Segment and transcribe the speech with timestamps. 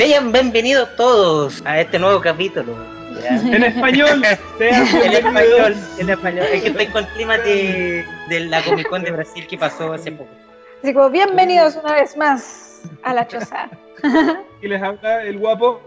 [0.00, 2.74] Sean bienvenidos todos a este nuevo capítulo.
[3.22, 3.34] ¿ya?
[3.54, 4.22] En español,
[4.56, 6.46] sean en español, en español.
[6.50, 9.92] Es que estoy con el clima de, de la Comic Con de Brasil que pasó
[9.92, 10.30] hace poco.
[10.82, 13.68] Así como, bienvenidos una vez más a la choza.
[14.62, 15.82] Y les habla el guapo.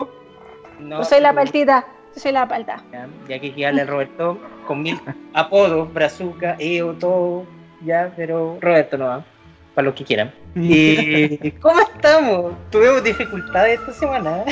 [0.77, 2.83] No, Yo soy la paltita, yo soy la palta.
[2.91, 4.37] Ya, ya que aquí habla el Roberto
[4.67, 5.01] con mil
[5.33, 7.47] apodos, Brazuca, Eo, todo,
[7.83, 9.25] ya, pero Roberto no va,
[9.73, 10.31] para los que quieran.
[10.55, 12.53] Y, ¿Cómo estamos?
[12.71, 14.43] Tuvimos dificultades esta semana.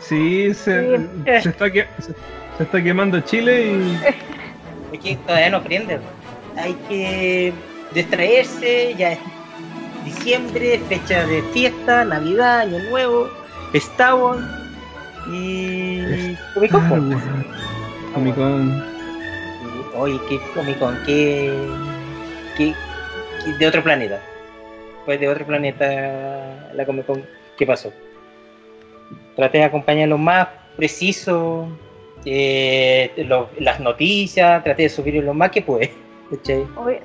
[0.00, 0.98] Sí, se,
[1.40, 2.12] se está, que- se,
[2.56, 3.72] se está quemando Chile
[4.92, 6.00] y Aquí todavía no prende.
[6.56, 7.52] Hay que
[7.94, 9.18] distraerse, ya es
[10.04, 13.28] diciembre, fecha de fiesta, Navidad, Año Nuevo,
[13.74, 14.42] Star Wars
[15.32, 17.20] y Comic Con.
[18.12, 18.84] Comic Con.
[19.94, 21.56] Oye, qué Comic Con, qué,
[22.56, 22.74] qué-
[23.58, 24.18] de otro planeta.
[25.04, 27.24] Pues de otro planeta la Comic Con,
[27.58, 27.92] ¿qué pasó?
[29.36, 31.66] Traté de acompañar lo más preciso,
[32.24, 35.92] eh, lo- las noticias, traté de subir lo más que pude.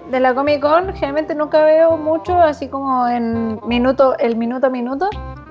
[0.10, 4.70] De la Comic Con generalmente nunca veo mucho, así como en minuto, el minuto a
[4.70, 5.10] minuto.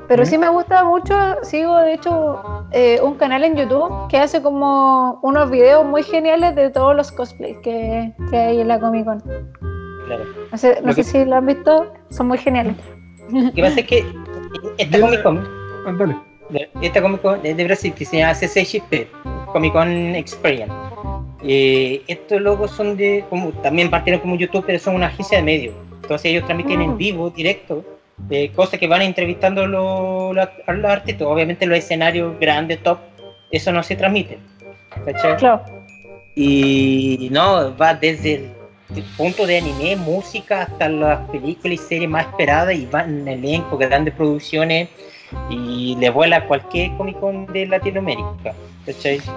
[0.09, 0.31] Pero Ujú.
[0.31, 5.19] sí me gusta mucho, sigo de hecho eh, un canal en YouTube que hace como
[5.23, 9.23] unos videos muy geniales de todos los cosplays que, que hay en la Comic Con.
[10.07, 10.25] Claro.
[10.53, 12.75] No sé, no Lo sé que- si lo han visto, son muy geniales.
[13.31, 14.05] Lo que pasa es que
[14.79, 15.39] esta Comic Con,
[15.87, 16.17] Ah, dale.
[16.81, 19.09] esta Comic Con es de Brasil que se llama CCXP,
[19.53, 20.73] Comic Con Experience.
[21.43, 25.45] Eh, estos logos son de, como, también partieron como YouTube, pero son una agencia de
[25.45, 25.75] medios.
[26.03, 26.97] Entonces ellos transmiten en Mm.
[26.97, 27.85] vivo, directo,
[28.31, 31.27] eh, cosas que van entrevistando los, los, a los artistas.
[31.27, 32.99] Obviamente los escenarios grandes, top,
[33.51, 34.39] eso no se transmite.
[35.05, 35.37] ¿cachai?
[35.37, 35.63] Claro.
[36.35, 38.49] Y no, va desde
[39.17, 43.77] punto de anime, música, hasta las películas y series más esperadas y van en elenco,
[43.77, 44.89] grandes producciones
[45.51, 48.55] y le vuela a cualquier Comic Con de Latinoamérica.
[48.87, 49.19] ¿cachai?
[49.19, 49.31] Sí,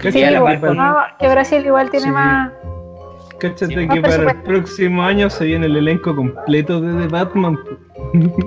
[0.00, 2.12] que igual, Comic para- Con- no, que Brasil igual tiene Sí.
[2.12, 2.50] más.
[3.40, 3.88] cáchate Sí.
[3.88, 7.58] que para el próximo año se viene el elenco completo de The Batman.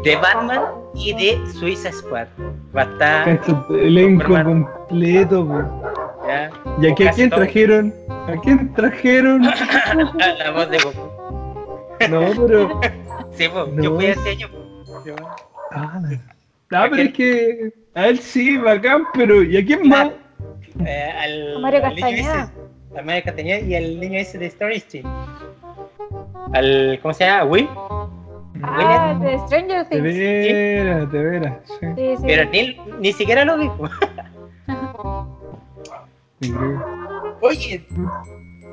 [0.05, 0.61] De Batman
[0.95, 2.27] y de Suiza Squad.
[2.73, 3.25] Va a estar.
[3.25, 4.63] Cáchate, elenco Superman.
[4.63, 5.45] completo.
[5.45, 6.04] po.
[6.27, 6.51] ¿Ya?
[6.81, 7.41] ¿Y aquí a quién todo.
[7.41, 7.93] trajeron?
[8.09, 9.41] ¿A quién trajeron?
[10.37, 11.09] La voz de Goku.
[12.09, 12.81] No, pero.
[13.31, 13.83] Sí, po, No.
[13.83, 14.47] yo fui ese año.
[15.71, 16.01] Ah,
[16.89, 17.73] pero es que.
[17.93, 19.41] A él sí, bacán, pero.
[19.43, 20.09] ¿Y a quién más?
[20.85, 22.43] Eh, al, A Mario al niño Castañeda.
[22.91, 25.05] ese, a Mario Castañeda y al niño ese de Story Street.
[26.53, 27.45] Al, ¿Cómo se llama?
[27.45, 27.69] Will.
[28.63, 30.03] Ah, de Stranger De Things.
[30.17, 31.57] veras, de veras.
[31.79, 31.85] Sí.
[31.95, 32.23] Sí, sí.
[32.25, 33.89] Pero ni, ni siquiera lo dijo.
[37.41, 37.85] Oye,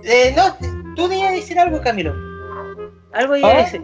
[0.04, 2.14] eh, no, tú que decir algo, Camilo.
[3.12, 3.56] Algo iba a Ah.
[3.62, 3.82] decir.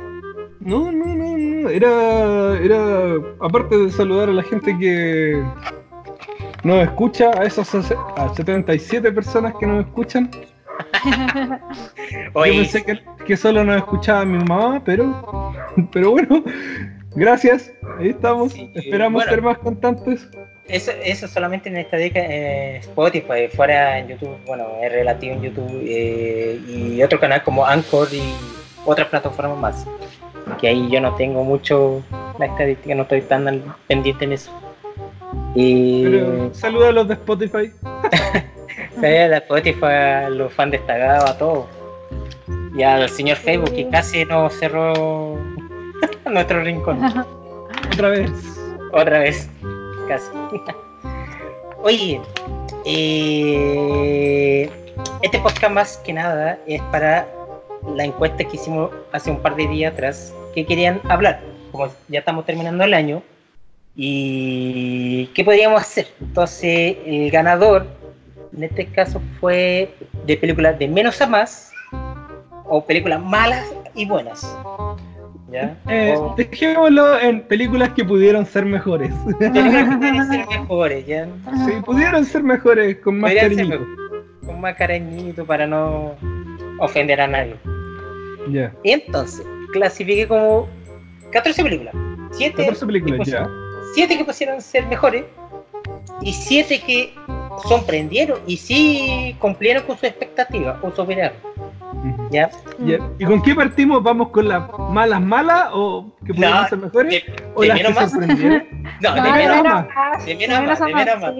[0.61, 1.69] No, no, no, no.
[1.71, 3.15] Era, era.
[3.41, 5.43] Aparte de saludar a la gente que
[6.65, 7.73] nos escucha, a esas
[8.17, 10.31] a 77 personas que nos escuchan.
[11.05, 15.53] Yo Oye, pensé que, que solo nos escuchaba mi mamá, pero.
[15.93, 16.43] Pero bueno,
[17.15, 17.73] gracias.
[17.99, 18.53] Ahí estamos.
[18.53, 19.31] Sí, Esperamos bueno.
[19.31, 20.29] ser más constantes.
[20.69, 25.43] Eso, eso solamente en esta década eh, Spotify, fuera en YouTube, bueno, es relativo en
[25.43, 28.23] YouTube eh, y otro canal como Anchor y
[28.85, 29.87] otras plataformas más.
[30.61, 32.03] Que ahí yo no tengo mucho
[32.39, 34.51] la estadística, no estoy tan pendiente en eso.
[35.55, 37.73] Y Pero saluda a los de Spotify.
[38.95, 39.33] ¿sabes?
[39.33, 41.67] a Spotify, a los fans destacados, a todos.
[42.77, 45.39] Y al señor Facebook que casi nos cerró
[46.31, 47.01] nuestro rincón.
[47.93, 48.31] Otra vez.
[48.93, 49.51] Otra vez,
[50.09, 50.31] casi.
[51.83, 52.21] Oye,
[52.85, 54.71] eh,
[55.23, 57.29] este podcast más que nada es para
[57.95, 62.21] la encuesta que hicimos hace un par de días atrás, que querían hablar, como ya
[62.21, 63.23] estamos terminando el año,
[63.95, 66.09] y qué podríamos hacer.
[66.21, 67.87] Entonces, el ganador,
[68.57, 69.95] en este caso, fue
[70.27, 71.73] de películas de menos a más,
[72.67, 74.57] o películas malas y buenas.
[75.51, 75.77] ¿Ya?
[75.89, 79.11] Eh, O- dejémoslo en películas que pudieron ser mejores.
[79.39, 81.27] películas que pueden ser mejores, ¿ya?
[81.65, 83.87] sí, pudieron ser mejores con más Podrían ser cariño.
[84.45, 86.15] con más cariñito para no
[86.81, 87.57] ofender a nadie.
[88.51, 88.73] Ya.
[88.83, 90.69] Y entonces, clasifiqué como
[91.33, 91.95] 14 películas.
[92.33, 93.49] 7 14 películas, ya.
[93.97, 95.25] que pusieron ser mejores
[96.21, 97.15] y 7 que
[97.67, 101.37] sorprendieron y sí cumplieron con sus expectativas o superaron.
[102.05, 102.29] Ujú.
[102.31, 102.51] ¿Ya?
[102.79, 102.99] Ya.
[103.19, 104.03] ¿Y con qué partimos?
[104.03, 107.13] ¿Vamos con las malas malas o que pudieron No, ser mejores?
[107.13, 108.11] De, ¿O de las que más.
[108.11, 108.63] sorprendieron?
[109.01, 109.87] No, No, de de menos menos más.
[109.95, 111.35] más, de menos más, de menos más.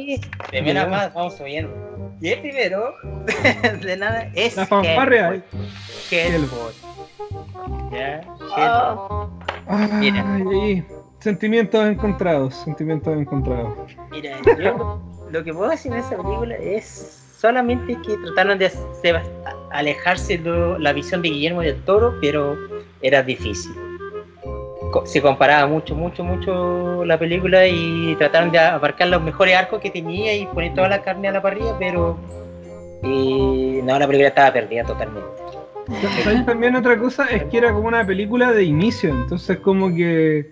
[0.53, 1.89] De menos más, vamos subiendo.
[2.21, 2.95] Y el primero,
[3.83, 5.43] de nada, es La fanfarria.
[6.11, 6.73] Hellboy.
[7.93, 8.21] ¿Ya?
[8.57, 9.29] Hellboy.
[9.71, 10.25] Oh, Mira.
[10.37, 10.85] Ay,
[11.21, 13.75] Sentimientos encontrados, sentimientos encontrados.
[14.11, 15.01] Mira, yo
[15.31, 18.71] lo que puedo decir en esa película es solamente que trataron de
[19.71, 22.57] alejarse de la visión de Guillermo del Toro, pero
[23.01, 23.73] era difícil.
[25.05, 29.91] Se comparaba mucho, mucho, mucho la película y trataron de abarcar los mejores arcos que
[29.91, 32.19] tenía y poner toda la carne a la parrilla, pero
[33.03, 35.29] no, la película estaba perdida totalmente.
[36.25, 37.27] ¿Sabes también otra cosa?
[37.27, 40.51] Es que era como una película de inicio, entonces como que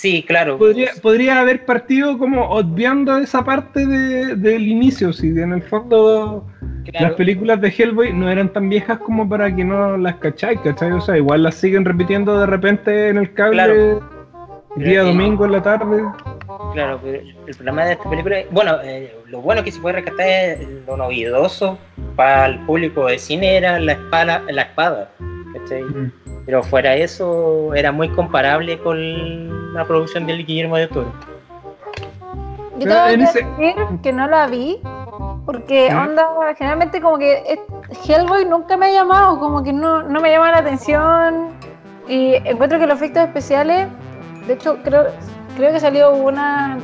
[0.00, 0.58] Sí, claro.
[0.58, 6.46] podría, podría haber partido como obviando esa parte de- del inicio, si en el fondo
[6.84, 7.08] claro.
[7.08, 10.92] las películas de Hellboy no eran tan viejas como para que no las cacháis, ¿cachai?
[10.92, 14.00] O sea, igual las siguen repitiendo de repente en el cable Claro.
[14.76, 16.00] día domingo en la tarde.
[16.74, 17.18] Claro, pero
[17.48, 20.96] el problema de esta película, bueno, eh, lo bueno que se puede rescatar es lo
[20.96, 21.76] novedoso
[22.14, 25.10] para el público de cine era la espada, la espada,
[25.68, 25.82] ¿cachai?
[25.84, 26.12] Mm.
[26.46, 31.12] Pero fuera eso era muy comparable con la producción del Guillermo de Toro.
[32.78, 33.26] Yo tengo en que
[33.66, 34.78] decir que no la vi,
[35.44, 36.26] porque onda,
[36.56, 37.58] generalmente como que
[38.06, 41.48] Hellboy nunca me ha llamado, como que no, no me llama la atención.
[42.08, 43.88] Y encuentro que los efectos especiales,
[44.46, 45.06] de hecho creo,
[45.56, 46.78] creo que salió una,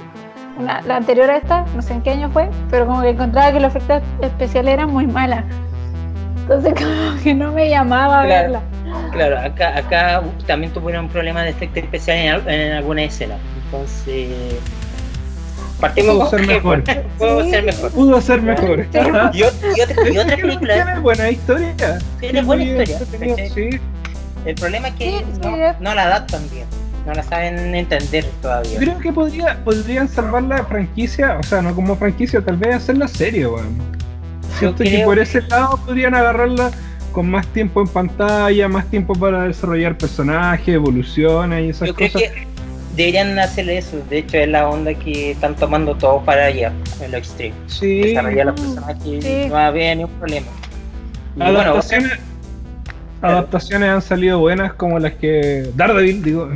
[0.58, 3.52] una- la anterior a esta, no sé en qué año fue, pero como que encontraba
[3.52, 5.44] que los efectos especiales eran muy malas.
[6.44, 8.42] Entonces como que no me llamaba a Claro.
[8.42, 8.62] verla.
[9.12, 13.36] Claro, acá, acá también tuvieron problemas de efectos especiales en, al- en alguna escena.
[13.64, 14.28] Entonces,
[15.80, 16.84] partimos Pudo con ser mejor.
[17.18, 17.50] pudo Sí.
[17.50, 17.90] ser mejor.
[17.92, 18.86] Pudo ser mejor.
[18.92, 18.98] Sí.
[18.98, 21.98] Y, ot- y otra, y otra película, Tiene buena historia.
[22.20, 22.98] tiene buena historia.
[23.54, 23.70] Sí.
[24.44, 26.66] El problema es que no, no la adaptan bien,
[27.06, 28.72] no la saben entender todavía.
[28.74, 32.76] Yo creo que podría, podrían salvar la franquicia, o sea, no como franquicia, tal vez
[32.76, 33.78] hacerla serie, weón.
[34.58, 36.70] Siento que por ese lado podrían agarrarla
[37.12, 42.12] con más tiempo en pantalla, más tiempo para desarrollar personajes, evoluciones y esas Yo creo
[42.12, 42.30] cosas.
[42.30, 42.46] que
[42.96, 47.10] deberían hacerle eso, de hecho es la onda que están tomando todos para allá, en
[47.12, 47.54] lo extremo.
[47.66, 49.44] Sí, Desarrollar los personajes sí.
[49.48, 50.46] no va a haber ningún problema.
[51.36, 52.12] Y bueno, adaptaciones,
[53.20, 53.38] Claro.
[53.38, 56.48] adaptaciones han salido buenas como las que Daredevil, digo,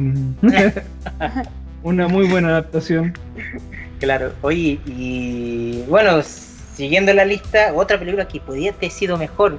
[1.82, 3.14] una muy buena adaptación.
[4.00, 6.20] claro, oye, y bueno,
[6.78, 9.58] siguiendo la lista, otra película que podía haber sido mejor,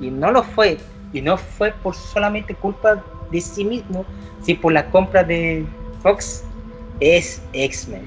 [0.00, 0.78] y no lo fue,
[1.12, 3.02] y no fue por solamente culpa
[3.32, 4.04] de sí mismo,
[4.40, 5.66] sino por la compra de
[6.00, 6.44] Fox,
[7.00, 8.04] es X-Men,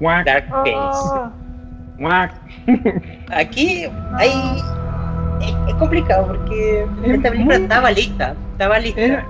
[0.00, 0.96] Guac, Dark Phoenix.
[0.96, 1.30] Oh,
[2.00, 2.32] guac.
[3.30, 3.84] Aquí
[4.14, 4.32] hay.
[5.40, 9.24] Es, es complicado porque Es esta película estaba lista, estaba lista,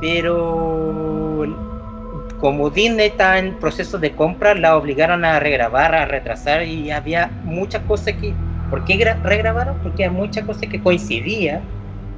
[0.00, 1.27] pero
[2.40, 7.30] como Disney está en proceso de compra, la obligaron a regrabar, a retrasar y había
[7.44, 8.32] muchas cosas que.
[8.70, 9.76] ¿Por qué gra- regrabaron?
[9.82, 11.60] Porque hay muchas cosas que coincidían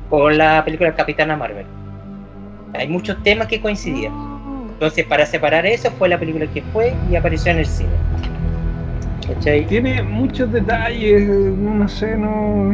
[0.09, 1.65] con la película Capitana Marvel.
[2.75, 4.13] Hay muchos temas que coincidían.
[4.73, 7.91] Entonces, para separar eso, fue la película que fue y apareció en el cine.
[9.29, 9.65] ¿Cachai?
[9.67, 12.73] Tiene muchos detalles, no sé, no,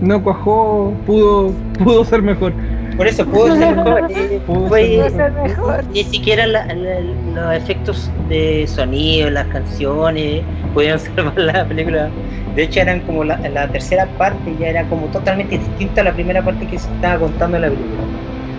[0.00, 1.52] no cuajó, pudo,
[1.82, 2.52] pudo ser mejor.
[2.98, 4.08] Por eso pudo ser mejor.
[4.46, 5.84] Pudo fue- ser mejor.
[5.88, 12.12] Ni siquiera la- la- los efectos de sonido, las canciones, pudieron salvar la película.
[12.56, 16.12] De hecho, eran como la, la tercera parte, ya era como totalmente distinta a la
[16.12, 18.02] primera parte que se estaba contando en la película.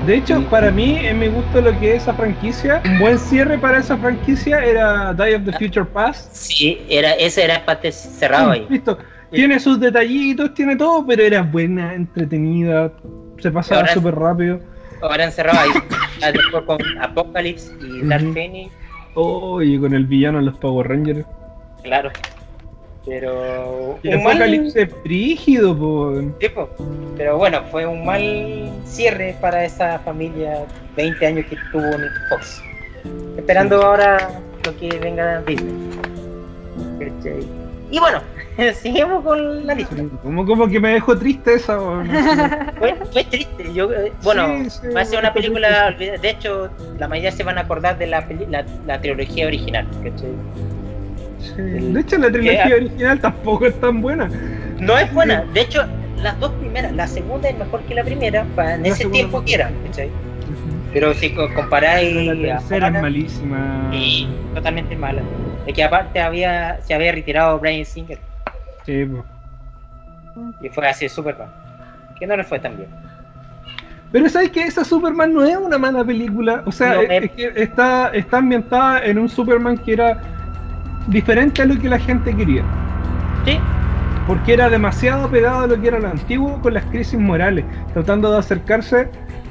[0.05, 0.47] De hecho, Sí.
[0.49, 3.97] para mí, en mi gusto, lo que es esa franquicia, un buen cierre para esa
[3.97, 6.33] franquicia era Die of the Future Past.
[6.33, 8.65] Sí, era, esa era parte cerrada ahí.
[8.69, 8.97] Listo.
[9.31, 12.91] Tiene sus detallitos, tiene todo, pero era buena, entretenida,
[13.41, 14.59] se Ahora- súper rápido.
[15.01, 15.69] Ahora encerrado ahí.
[16.21, 18.33] Ah, Después con Apocalypse y Dark Ujú.
[18.33, 18.73] Phoenix,
[19.15, 21.25] Oh, y con el villano en los Power Rangers.
[21.83, 22.11] claro.
[23.05, 23.97] Pero.
[24.03, 26.13] El mal- Apocalipsis es brígido, po.
[26.41, 26.69] Sí, po.
[27.17, 30.65] Pero bueno, fue un mal cierre para esa familia
[30.97, 32.61] 20 años que tuvo en Fox.
[33.37, 34.29] Esperando ahora
[34.65, 35.73] lo que venga Disney.
[37.91, 38.21] Y bueno,
[38.81, 39.95] seguimos con la lista.
[40.23, 41.77] Como, como que me dejó triste esa.
[42.79, 43.73] Fue, fue triste.
[43.73, 45.87] Yo, eh, bueno, Sí, sí, va a ser una película.
[45.87, 49.85] olvida- De hecho, la mayoría se van a acordar de la, la, la trilogía original.
[50.03, 50.29] ¿cachai?
[51.39, 51.61] Sí.
[51.61, 54.29] De hecho, la trilogía Que- original tampoco es tan buena.
[54.79, 55.43] No es buena.
[55.53, 55.85] De hecho,
[56.21, 59.43] las dos primeras, la segunda es mejor que la primera, para en La ese tiempo
[59.43, 59.71] que era.
[59.85, 60.09] ¿cachai?
[60.93, 62.15] Pero si co- comparáis.
[62.27, 63.89] La tercera es malísima.
[63.93, 65.21] Y totalmente mala.
[65.67, 68.17] Es que aparte había, se había retirado Brian Singer
[68.85, 69.07] Sí,
[70.61, 71.49] y fue así Superman.
[72.17, 72.89] Que no le fue tan bien.
[74.11, 76.63] Pero sabes que esa Superman no es una mala película.
[76.65, 80.17] O sea, No, es, me- es que está, está ambientada en un Superman que era
[81.07, 82.63] diferente a lo que la gente quería.
[83.45, 83.59] Sí,
[84.27, 88.31] Porque era demasiado pegado a lo que era lo antiguo con las crisis morales, tratando
[88.31, 89.09] de acercarse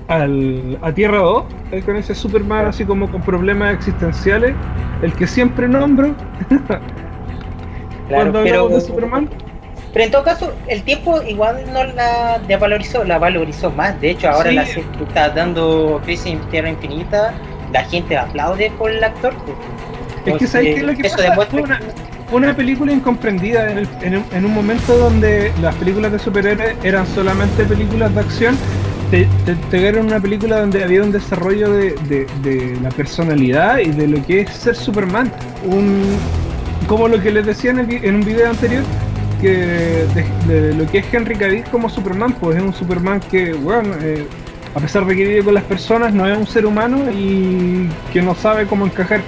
[0.09, 4.55] al, a Tierra 2, eh, con ese Superman así como con problemas existenciales,
[5.03, 6.15] el que siempre nombro
[8.09, 9.29] Claro, cuando pero, hablamos de Superman.
[9.93, 14.01] pero en todo caso, el tiempo igual no la desvalorizó, la valorizó más.
[14.01, 14.57] De hecho, ahora Sí.
[14.57, 17.35] la que está dando Crisis en Tierra Infinita,
[17.73, 19.35] la gente aplaude por el actor.
[19.45, 20.35] pues.
[20.35, 21.23] Es que ¿sabes qué es lo que pasa?
[21.23, 21.81] demuestra una,
[22.33, 26.75] una película incomprendida en, el- en un, en un momento donde las películas de superhéroes
[26.83, 28.57] eran solamente películas de acción.
[29.11, 33.79] Te, te, te dieron una película donde había un desarrollo de, de- de la personalidad
[33.79, 35.33] y de lo que es ser Superman.
[35.65, 36.03] Un,
[36.89, 38.83] como lo que les decía en, el en un video anterior,
[39.41, 40.07] que
[40.47, 44.27] de, lo que es Henry Cavill como Superman, pues es un Superman que, bueno, eh,
[44.75, 48.21] a pesar de que vive con las personas, no es un ser humano y que
[48.21, 49.21] no sabe cómo encajar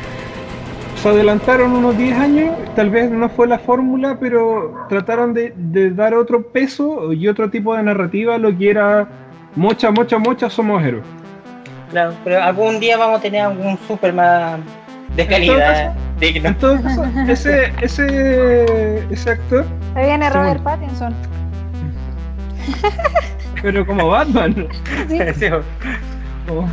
[1.01, 5.55] se adelantaron unos 10 años, tal vez no fue la fórmula, pero trataron de,
[5.95, 9.09] dar otro peso y otro tipo de narrativa lo que era
[9.57, 11.05] mocha, mocha, mocha, somos héroes.
[11.91, 14.63] Claro, pero algún día vamos a tener algún Superman
[15.17, 15.95] de calidad.
[16.19, 16.49] digno.
[16.49, 20.33] En todo caso, ese, ese, ese actor, Ahí viene Sí.
[20.35, 21.15] Robert Pattinson.
[23.63, 24.69] pero como Batman,
[25.09, 25.19] Sí.
[25.39, 25.47] Sí,
[26.49, 26.65] oh,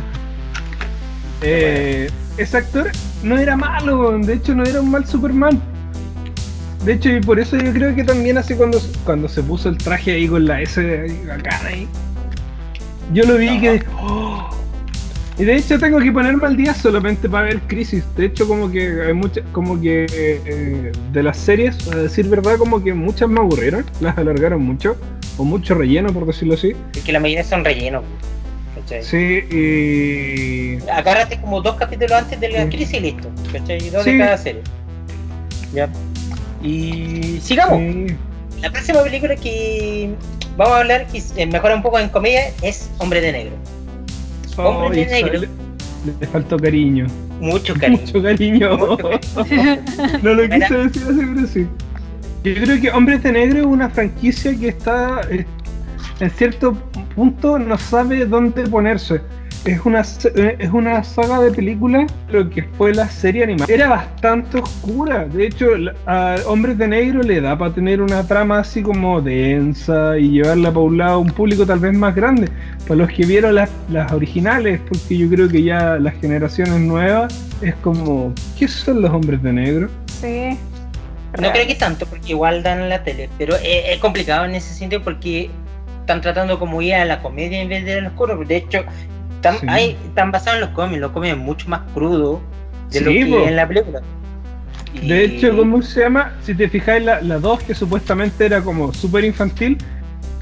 [1.42, 2.90] eh, ese actor
[3.22, 5.60] no era malo, de hecho no era un mal Superman.
[6.84, 9.76] De hecho, y por eso yo creo que también así cuando, cuando se puso el
[9.78, 11.88] traje ahí con la S bacana ahí.
[13.12, 13.60] Yo lo vi No.
[13.60, 13.82] que.
[14.00, 14.48] ¡oh!
[15.38, 18.02] Y de hecho tengo que ponerme al día solamente para ver Crisis.
[18.16, 22.56] De hecho como que hay muchas, como que eh, de las series, a decir verdad,
[22.58, 24.96] como que muchas me aburrieron, las alargaron mucho,
[25.36, 26.74] o mucho relleno por decirlo así.
[26.94, 28.02] Es que la mayoría son rellenos.
[28.74, 29.02] ¿cachai?
[29.04, 29.44] Sí,
[30.82, 30.90] y.
[30.90, 32.68] Agárrate como dos capítulos antes de la Sí.
[32.70, 33.28] crisis y listo.
[33.52, 33.78] ¿cachai?
[33.86, 34.12] Y dos Sí.
[34.12, 34.62] de cada serie.
[35.72, 35.88] Ya.
[36.62, 37.78] Y sigamos.
[37.78, 38.16] sí.
[38.60, 40.10] La próxima película que
[40.56, 43.52] vamos a hablar, que se mejora un poco en comedia, es Hombre de Negro.
[44.58, 45.40] Hombre de negro.
[45.40, 45.48] Le,
[46.20, 47.06] le faltó cariño.
[47.40, 48.00] Mucho cariño.
[48.00, 48.76] Mucho cariño.
[48.78, 49.10] Mucho
[50.22, 51.66] no lo quise decir así, pero sí.
[52.44, 55.44] Yo creo que Hombres de Negro es una franquicia que está eh,
[56.20, 56.74] en cierto
[57.14, 59.20] punto no sabe dónde ponerse.
[59.64, 60.02] Es una,
[60.36, 63.72] eh, es una saga de películas, lo que fue la serie animada.
[63.72, 65.26] Era bastante oscura.
[65.26, 65.66] De hecho,
[66.06, 70.70] a Hombres de Negro le da para tener una trama así como densa y llevarla
[70.70, 72.48] para un lado a un público tal vez más grande.
[72.86, 77.34] Para los que vieron las, las originales, porque yo creo que ya las generaciones nuevas
[77.60, 79.90] es como, ¿qué son los Hombres de Negro?
[80.20, 80.56] Sí.
[81.40, 84.54] No creo que tanto, porque igual dan en la tele, pero es, es complicado en
[84.54, 85.50] ese sentido porque
[86.00, 88.42] están tratando como ir a la comedia en vez de lo oscuro.
[88.42, 88.82] De hecho,
[89.60, 89.66] Sí.
[89.68, 92.40] hay- están basados en los cómics, los cómics es mucho más crudo
[92.90, 94.00] de lo que es en la película.
[94.94, 96.32] Y- De hecho, ¿cómo se llama?
[96.42, 99.76] Si te fijáis, la, la 2, que supuestamente era como súper infantil,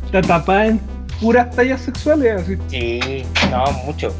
[0.05, 0.81] está tapada en
[1.21, 2.57] puras tallas sexuales, así.
[2.69, 4.15] Sí, no, mucho.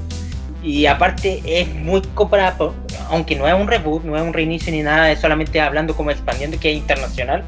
[0.63, 2.75] Y aparte es muy comparado,
[3.09, 6.11] aunque no es un reboot, no es un reinicio ni nada, es solamente hablando como
[6.11, 7.45] expandiendo que es internacional.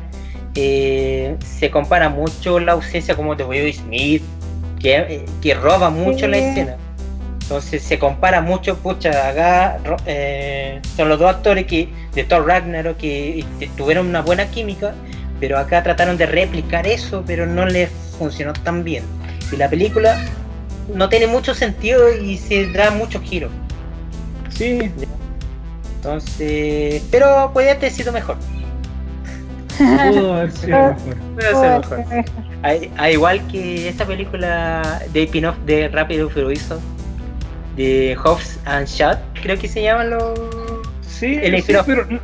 [0.61, 4.23] eh, se compara mucho la ausencia como de Will Smith,
[4.80, 6.76] que, eh, que roba mucho la escena.
[7.49, 12.99] Entonces se compara mucho, pucha, acá eh, son los dos actores que de Thor Ragnarok
[12.99, 13.43] que
[13.75, 14.93] tuvieron una buena química,
[15.40, 17.88] pero acá trataron de replicar eso, pero no les
[18.19, 19.02] funcionó tan bien.
[19.50, 20.21] Y la película
[20.95, 23.50] no tiene mucho sentido y se da muchos giros.
[24.50, 24.93] Sí,
[25.97, 28.37] Entonces, pero podría haber sido mejor.
[29.78, 31.17] pudo haber sido mejor.
[31.35, 32.25] Puede ser mejor.
[32.62, 36.78] A, a igual que esa película de spin-off de Rápido y Furioso,
[37.78, 40.38] de Hobbs and Shaw, creo que se llaman los.
[41.00, 42.20] Sí, El sí, pero no-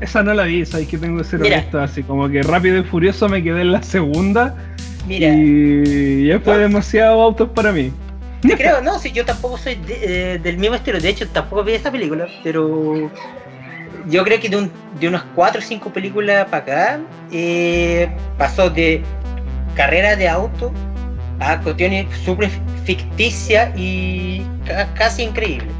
[0.00, 1.56] esa no la vi, sabes que tengo que ser Mira.
[1.58, 4.54] honesto, así como que rápido y furioso me quedé en la segunda
[5.06, 7.92] Mira, y ya fue demasiado autos para mí.
[8.42, 11.64] te creo, no, si yo tampoco soy de- eh, del mismo estilo, de hecho tampoco
[11.64, 13.10] vi esa película, pero
[14.08, 17.00] yo creo que de, un- de unas 4 o 5 películas para acá
[17.32, 19.02] eh, pasó de
[19.74, 20.72] carrera de auto
[21.40, 22.50] a cuestiones súper
[22.84, 25.72] ficticias y ca- casi increíbles.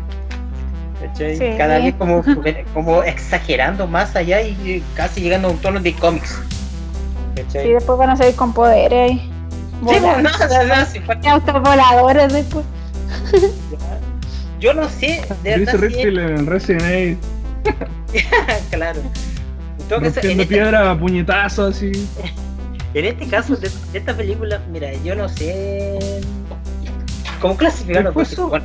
[1.17, 1.39] Sí.
[1.57, 2.23] Cada vez como,
[2.75, 6.39] como exagerando más allá y eh, casi llegando a un tono de cómics.
[7.37, 7.65] ¿Cachai?
[7.67, 9.19] Sí, después van a salir con poderes ahí.
[9.19, 9.31] Sí,
[9.85, 10.23] pues, no, no,
[10.77, 12.65] no, si fue- Y autos voladores después.
[14.61, 17.19] Yo no sé, de Dice verdad, Redfield en Resident Evil,
[18.71, 19.01] claro.
[19.79, 21.93] En todo caso, en este, piedra a puñetazos así.
[22.95, 25.99] En este caso de, de esta película, mira, yo no sé
[27.41, 28.11] cómo clasificarlo.
[28.11, 28.65] Le fue porque, su- bueno,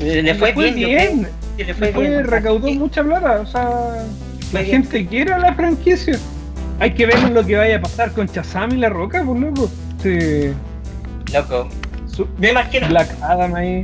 [0.00, 1.28] le, le fue bien, bien.
[1.58, 2.24] le fue bien.
[2.26, 4.06] recaudó Y- mucha plata, o sea,
[4.52, 4.82] la bien.
[4.84, 6.18] gente quiere a la franquicia.
[6.78, 9.70] Hay que ver lo que vaya a pasar con Chazam y La Roca, pues loco.
[10.02, 10.50] Sí.
[11.32, 11.68] Loco,
[12.06, 12.88] Su- Me imagino.
[12.88, 13.82] Black Adam ahí.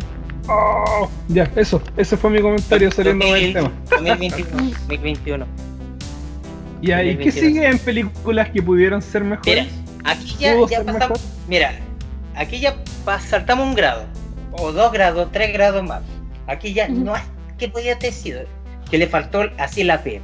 [0.48, 3.70] Oh, ya, eso, ese fue mi comentario saliendo del tema.
[3.90, 4.70] 2021.
[4.88, 5.46] 2021.
[6.82, 7.34] Y ahí, ¿qué 2022.
[7.34, 9.66] sigue en películas que pudieron ser Mira, mejores?
[10.04, 11.08] aquí ya, ¿Pudo ya ser pasamos.
[11.20, 11.26] mejor?
[11.48, 11.72] Mira,
[12.34, 12.76] aquí ya
[13.20, 14.04] saltamos un grado,
[14.50, 16.02] o dos grados, tres grados más.
[16.48, 17.22] Aquí ya no es
[17.58, 18.42] que podía haber sido,
[18.90, 20.20] que le faltó así la P,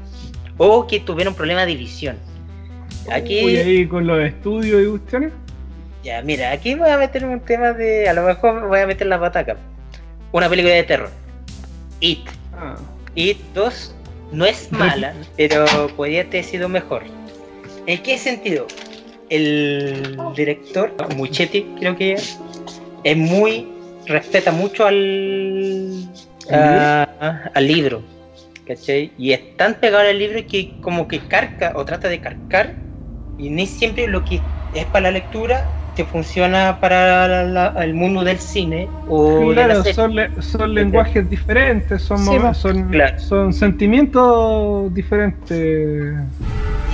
[0.56, 2.16] o que tuvieron problema de visión.
[3.10, 5.32] Aquí, Uy, ahí con los estudios y cuestiones.
[6.02, 9.06] ya, mira, aquí voy a meter un tema de, a lo mejor voy a meter
[9.06, 9.56] la pataca.
[10.32, 11.10] Una película de terror.
[12.00, 12.26] It.
[12.52, 12.74] Ah,
[13.14, 13.94] It 2
[14.32, 15.64] no es mala, pero
[15.96, 17.02] podría haber sido mejor.
[17.86, 18.66] ¿En qué sentido?
[19.30, 22.38] El director, Muchetti, creo que es,
[23.04, 23.66] es muy.
[24.06, 26.08] respeta mucho al.
[26.50, 28.02] a- al libro.
[28.66, 29.12] ¿Cachai?
[29.18, 32.74] Y es tan pegado al libro que como que carca o trata de carcar
[33.38, 34.42] y ni siempre lo que
[34.72, 39.56] es para la lectura te funciona para la- la- el mundo del cine o de
[39.56, 39.94] la claro, serie.
[39.94, 43.18] son, le- son lenguajes diferentes, son, Sí, son, Claro.
[43.18, 46.14] son sentimientos diferentes.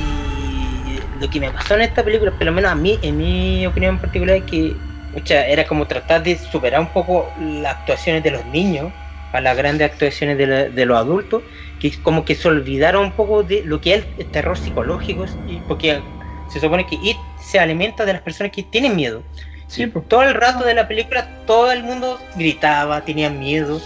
[0.01, 3.67] Y lo que me pasó en esta película, por lo menos a mí, en mi
[3.67, 4.75] opinión en particular, es que
[5.13, 8.91] pucha, era como tratar de superar un poco las actuaciones de los niños
[9.33, 11.43] a las grandes actuaciones de, la- de los adultos,
[11.79, 15.61] que como que se olvidaron un poco de lo que es el terror psicológico, y
[15.61, 16.01] porque
[16.49, 17.17] se supone que It
[17.55, 19.23] se alimenta de las personas que tienen miedo.
[19.69, 20.09] Sí, pues.
[20.09, 23.81] todo el rato de la película todo el mundo gritaba, tenía miedo.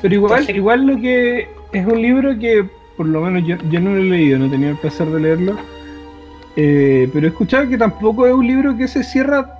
[0.00, 2.64] Pero igual, Entonces- igual lo que es un libro que
[2.96, 5.20] por lo menos yo, yo no lo he leído, no he tenido el placer de
[5.20, 5.58] leerlo.
[6.56, 9.58] eh, pero he escuchado que tampoco es un libro que se cierra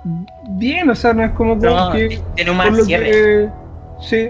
[0.49, 3.11] bien, o sea, no es como No, que, tiene un mal cierre.
[3.11, 3.49] que-
[4.01, 4.29] sí,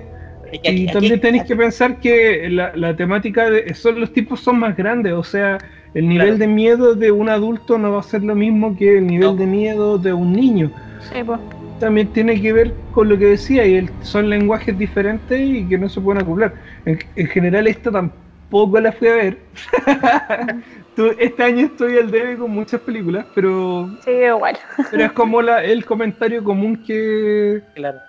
[0.64, 4.76] y también tenéis que pensar que la, la temática de son los tipos son más
[4.76, 5.58] grandes, o sea,
[5.98, 6.38] el nivel Claro.
[6.40, 9.36] de miedo de un adulto no va a ser lo mismo que el nivel No.
[9.36, 10.72] de miedo de un niño.
[11.12, 11.40] Sí, pues.
[11.80, 15.78] También tiene que ver con lo que decía, y el- son lenguajes diferentes y que
[15.78, 16.54] no se pueden acoplar.
[16.86, 19.38] En, en general, esta tampoco la fui a ver.
[20.96, 24.58] Tú- este año estoy al debe con muchas películas, pero, Sí, igual.
[24.90, 27.62] pero es como la, el comentario común que.
[27.76, 28.00] Claro.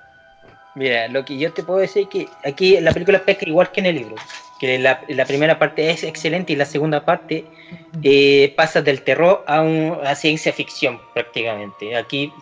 [0.75, 3.81] Mira, lo que yo te puedo decir es que aquí la película pesca igual que
[3.81, 4.15] en el libro.
[4.59, 7.45] Que la, la primera parte es excelente y la segunda parte
[8.03, 11.97] eh, pasa del terror a, un, a ciencia ficción prácticamente.
[11.97, 12.33] Aquí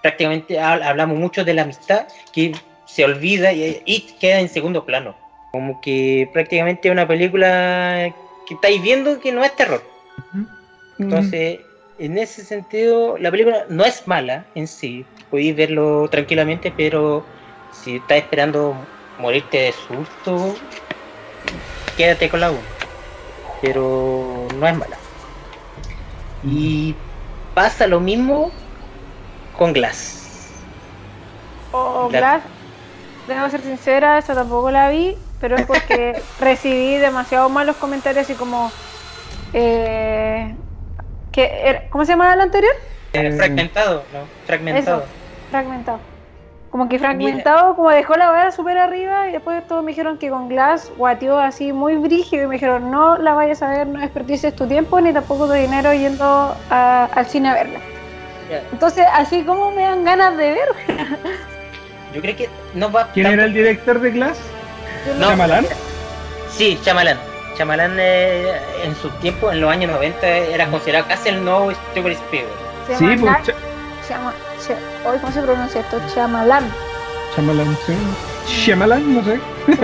[0.00, 2.52] prácticamente ha- hablamos mucho de la amistad que
[2.84, 5.14] se olvida y, y queda en segundo plano.
[5.52, 8.12] Como que prácticamente una película
[8.46, 9.82] que estáis viendo que no es terror.
[10.98, 11.60] Entonces,
[11.98, 15.06] en ese sentido, la película no es mala en sí.
[15.30, 17.26] Podéis verlo tranquilamente, pero
[17.70, 20.56] si estás esperando morirte de susto,
[21.96, 22.60] quédate con la 1.
[23.60, 24.96] Pero no es mala.
[26.44, 26.94] Y
[27.54, 28.50] pasa lo mismo
[29.56, 30.50] con Glass.
[31.72, 32.42] O La- Glass,
[33.28, 38.34] debo ser sincera, esa tampoco la vi, pero es porque recibí demasiado malos comentarios así
[38.34, 38.70] como...
[39.52, 40.54] Eh,
[41.30, 42.72] que era- ¿Cómo se llamaba la anterior?
[43.12, 44.20] Eh, Fragmentado, ¿no?
[44.46, 44.98] Fragmentado.
[45.02, 45.06] Eso,
[45.50, 45.98] fragmentado.
[46.72, 50.30] Como que fragmentado, como dejó la vara súper arriba y después todos me dijeron que
[50.30, 54.00] con Glass guateó así muy brígido y me dijeron no la vayas a ver, no
[54.00, 57.78] desperdicies tu tiempo ni tampoco tu dinero yendo a- al cine a verla.
[58.72, 60.68] Entonces, así como me dan ganas de ver,
[62.14, 64.38] Yo creo que no va ¿Quién era el director de Glass?
[65.18, 65.28] No.
[65.28, 65.66] ¿Shyamalan?
[66.50, 67.18] Sí, Chamalán.
[67.56, 72.12] Chamalán eh, en su tiempo, en los años 90, era considerado casi el nuevo Steven
[72.12, 72.52] Spielberg.
[72.86, 73.54] se Sí, pues Ch-
[74.66, 76.00] Ch- hoy, ¿cómo se pronuncia esto?
[76.14, 76.64] Chamalan.
[77.34, 77.94] Shyamalan, sí.
[78.46, 79.40] Shyamalan, no sé.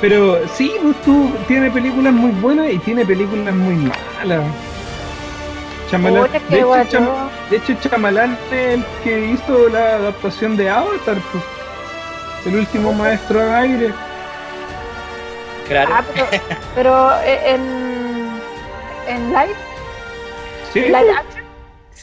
[0.00, 4.42] Pero sí, pues tú tiene películas muy buenas y tiene películas muy malas.
[5.90, 6.98] Puta, de, hecho.
[6.98, 11.44] Cham- de hecho, Chamalán es el que hizo la adaptación de Avatar, pues.
[12.46, 13.92] El último maestro de aire.
[15.66, 15.90] Claro.
[15.94, 16.26] Ah, pero,
[16.74, 18.30] pero eh, en,
[19.08, 19.54] en live,
[20.72, 21.37] Sí, live pues, action.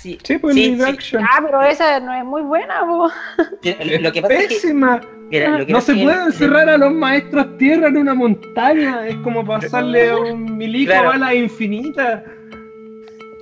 [0.05, 0.91] Sí, sí, pues sí, live sí.
[0.91, 1.23] action.
[1.23, 3.09] Ah, pero esa no es muy buena, po.
[4.01, 5.01] Lo que pasa es que, Pésima.
[5.31, 7.97] mira, lo que No pasa se es que- puede encerrar a los maestros tierra en
[7.97, 9.07] una montaña.
[9.07, 11.09] Es como pasarle a un milico Claro.
[11.09, 12.23] balas infinitas.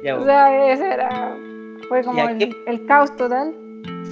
[0.04, 1.36] Ya, O sea, ese era.
[1.90, 3.54] Fue como Ya, el, ¿qué- el caos total,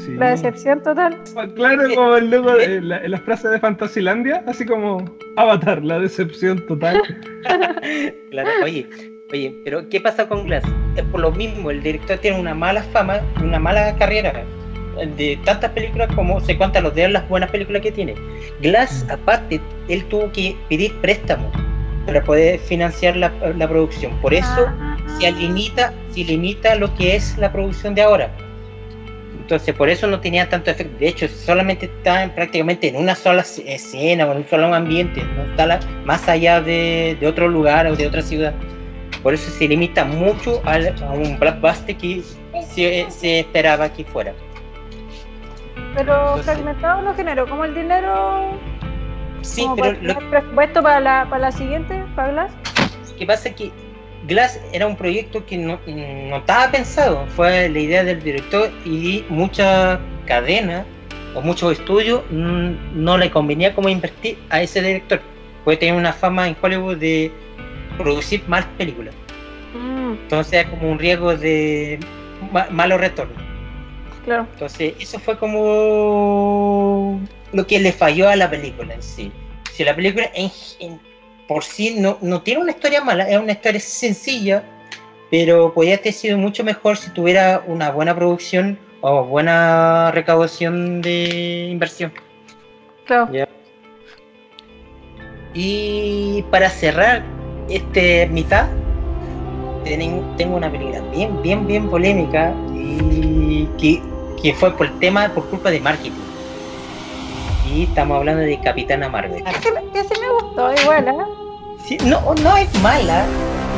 [0.05, 0.15] Sí.
[0.15, 1.17] la decepción total.
[1.55, 5.03] Claro, ¿Qué- como el logo de la, en las frases de Fantasilandia, así como
[5.37, 7.01] Avatar, la decepción total.
[8.31, 8.87] Claro, oye,
[9.31, 10.63] oye, pero ¿qué pasa con Glass?
[10.95, 14.45] Es por lo mismo, el director tiene una mala fama, una mala carrera
[15.15, 18.15] de tantas películas como se cuentan los dedos las buenas películas que tiene.
[18.61, 21.51] Glass, aparte, él tuvo que pedir préstamo
[22.05, 24.15] para poder financiar la, la producción.
[24.21, 24.67] Por eso
[25.19, 28.31] se limita, se limita lo que es la producción de ahora.
[29.39, 30.97] Entonces, por eso no tenía tanto efecto.
[30.97, 35.43] De hecho, solamente estaban prácticamente en una sola escena o en un solo ambiente, no
[35.43, 38.53] está más allá de, de, otro lugar o de otra ciudad.
[39.23, 42.23] Por eso se limita mucho a, a un blockbuster que
[42.73, 44.33] se, se, esperaba que fuera.
[45.95, 48.51] Pero Entonces, fragmentado no generó como el dinero.
[49.41, 49.97] Sí, pero.
[49.99, 52.51] Para lo, presupuesto para la, para la siguiente, para Glass?
[53.21, 53.71] que pasa es que
[54.27, 59.23] Glass era un proyecto que no, no, estaba pensado, fue la idea del director y
[59.29, 60.87] muchas cadenas
[61.35, 65.21] o muchos estudios no le convenía como invertir a ese director.
[65.63, 67.31] Puede tener una fama en Hollywood de
[68.03, 69.13] producir más películas.
[69.73, 70.13] Mm.
[70.23, 71.99] Entonces como un riesgo de
[72.51, 73.41] ma malos retornos.
[74.25, 74.47] Claro.
[74.53, 77.19] Entonces eso fue como
[77.53, 79.31] lo que le falló a la película en sí.
[79.71, 80.99] Si la película en, en
[81.47, 84.63] por sí no, no tiene una historia mala, es una historia sencilla,
[85.29, 91.67] pero podría haber sido mucho mejor si tuviera una buena producción o buena recaudación de
[91.71, 92.13] inversión.
[93.05, 93.29] Claro.
[93.33, 93.49] ¿Ya?
[95.53, 97.23] Y para cerrar
[97.75, 98.67] este mitad,
[100.37, 104.01] tengo una película bien, bien, bien polémica y que,
[104.41, 106.11] que fue por el tema, por culpa de marketing.
[107.73, 109.43] Y estamos hablando de Capitana Marvel.
[109.43, 111.13] Que sí, que sí me gustó, igual, ¿eh?
[111.85, 113.25] Sí, no, no es mala,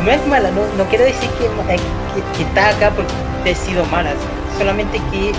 [0.03, 3.86] no es mala, no, no quiero decir que, que, que, está acá porque ha sido
[3.86, 4.12] mala,
[4.58, 5.32] solamente que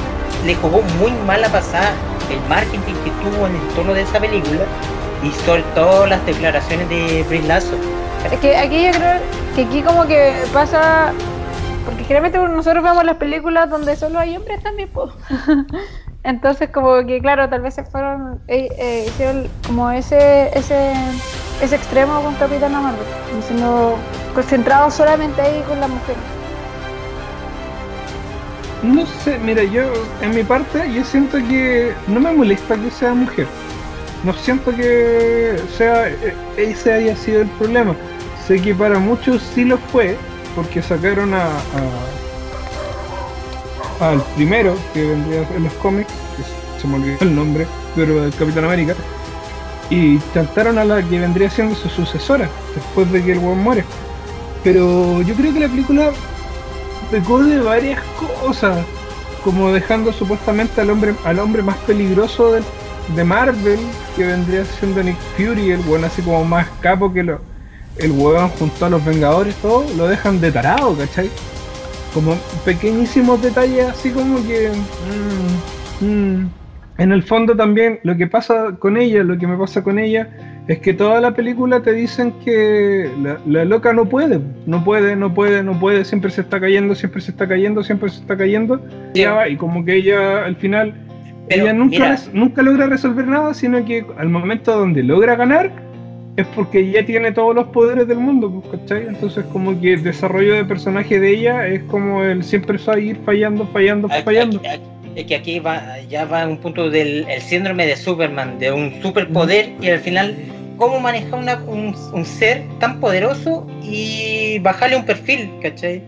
[0.47, 1.93] le jugó muy mala pasada
[2.31, 4.65] el marketing que tuvo en el torno de esa película
[5.23, 7.77] y sobre todo las declaraciones de Brie Lasso.
[8.33, 9.21] Es que aquí yo creo
[9.55, 11.13] que aquí como que pasa,
[11.85, 15.13] porque generalmente nosotros vemos las películas donde solo hay hombres también, pues.
[16.25, 20.95] Entonces como que claro, tal vez se fueron, eh, eh, hicieron como ese, ese,
[21.61, 23.05] ese extremo con Capitana Marvel,
[23.47, 23.97] sino
[24.35, 26.17] concentrado solamente ahí con la mujer.
[28.83, 29.83] No sé, mira, yo
[30.23, 33.47] en mi parte yo siento que no me molesta que sea mujer.
[34.25, 36.09] No siento que sea
[36.57, 37.95] ese haya sido el problema.
[38.47, 40.17] Sé que para muchos sí lo fue,
[40.55, 41.49] porque sacaron a,
[44.01, 48.35] al primero que vendría en los cómics, que se me olvidó el nombre, pero el
[48.35, 48.95] Capitán América,
[49.89, 53.85] y trataron a la que vendría siendo su sucesora después de que el weón muere.
[54.63, 56.11] Pero yo creo que la película
[57.11, 58.01] pecó de varias
[58.43, 58.85] cosas,
[59.43, 62.63] como dejando supuestamente al hombre al hombre más peligroso de,
[63.15, 63.79] de Marvel,
[64.17, 67.41] que vendría siendo Nick Fury, el weón así como más capo que lo,
[67.99, 71.31] el weón junto a los Vengadores, todo, lo dejan de tarado, ¿cachai?
[72.13, 74.71] Como pequeñísimos detalles así como que...
[76.01, 76.49] Mmm, mmm,
[76.97, 80.29] en el fondo también lo que pasa con ella, lo que me pasa con ella,
[80.69, 85.17] es que toda la película te dicen que la, la, loca no puede, no puede,
[85.17, 88.37] no puede, no puede, siempre se está cayendo, siempre se está cayendo, siempre se está
[88.37, 88.81] cayendo,
[89.13, 89.25] sí.
[89.51, 90.95] y como que ella al final,
[91.49, 95.73] Pero, ella nunca, nunca logra resolver nada, sino que al momento donde logra ganar,
[96.37, 99.07] es porque ya tiene todos los poderes del mundo, ¿cachai?
[99.07, 102.99] Entonces como que el desarrollo de personaje de ella es como el siempre va a
[102.99, 104.59] ir fallando, fallando, fallando.
[104.59, 104.83] Aquí, aquí,
[105.15, 109.01] es que aquí va, ya va un punto del el síndrome de Superman, de un
[109.01, 110.35] superpoder y al final
[110.77, 116.03] cómo manejar una, un, un, ser tan poderoso y bajarle un perfil, ¿cachai?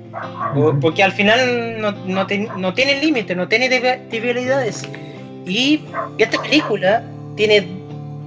[0.81, 4.89] Porque al final no, no, te, no tiene límite, no tiene debilidades.
[5.47, 5.85] Y
[6.19, 7.05] esta película
[7.37, 7.76] tiene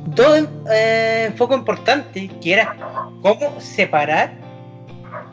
[0.07, 2.75] dos eh, enfoques importantes, que era
[3.21, 4.33] cómo separar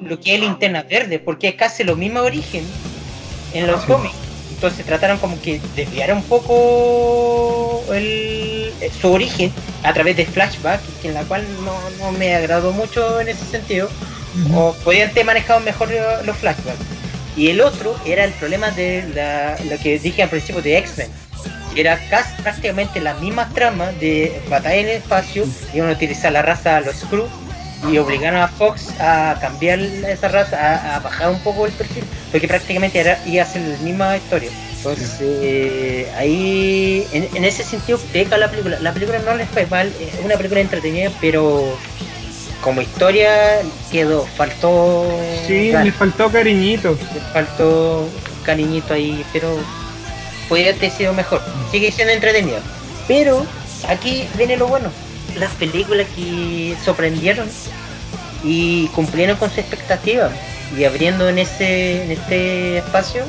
[0.00, 2.64] lo que es linterna verde, porque es casi lo mismo origen
[3.52, 3.86] en los sí.
[3.86, 4.26] cómics
[4.56, 9.52] entonces trataron como que desviar un poco el, su origen
[9.82, 13.86] a través de flashback, en la cual no, no me agradó mucho en ese sentido,
[13.86, 14.56] uh -huh.
[14.56, 15.90] o podían ter manejado mejor
[16.24, 16.80] los flashbacks.
[17.36, 21.10] Y el otro era el problema de la, lo que dije al principio de X-Men,
[21.76, 26.42] era casi prácticamente la misma trama de batalla en el espacio, iban a utilizar la
[26.42, 27.28] raza los Skrull
[27.90, 32.04] y obligaron a Fox a cambiar esa raza, a, a, bajar un poco el perfil,
[32.32, 34.50] porque prácticamente era, iba a ser la misma historia.
[34.76, 38.78] Entonces, eh, ahí, en, en, ese sentido, peca la película.
[38.80, 41.76] La película no les fue mal, es una película entretenida, pero
[42.60, 43.60] como historia
[43.90, 45.06] quedó, faltó.
[45.46, 46.96] Sí, le faltó cariñito.
[47.14, 48.08] Le faltó
[48.44, 49.58] cariñito ahí, pero
[50.48, 51.42] podría haber sido mejor.
[51.70, 52.60] Sigue siendo entretenida.
[53.08, 53.46] Pero
[53.88, 54.90] aquí viene lo bueno.
[55.36, 57.48] Las películas que sorprendieron
[58.42, 60.30] y cumplieron con su expectativa
[60.76, 63.24] y abriendo en este en este espacio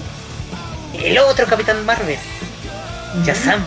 [1.03, 2.17] el otro Capitán Marvel.
[3.25, 3.63] Shazam.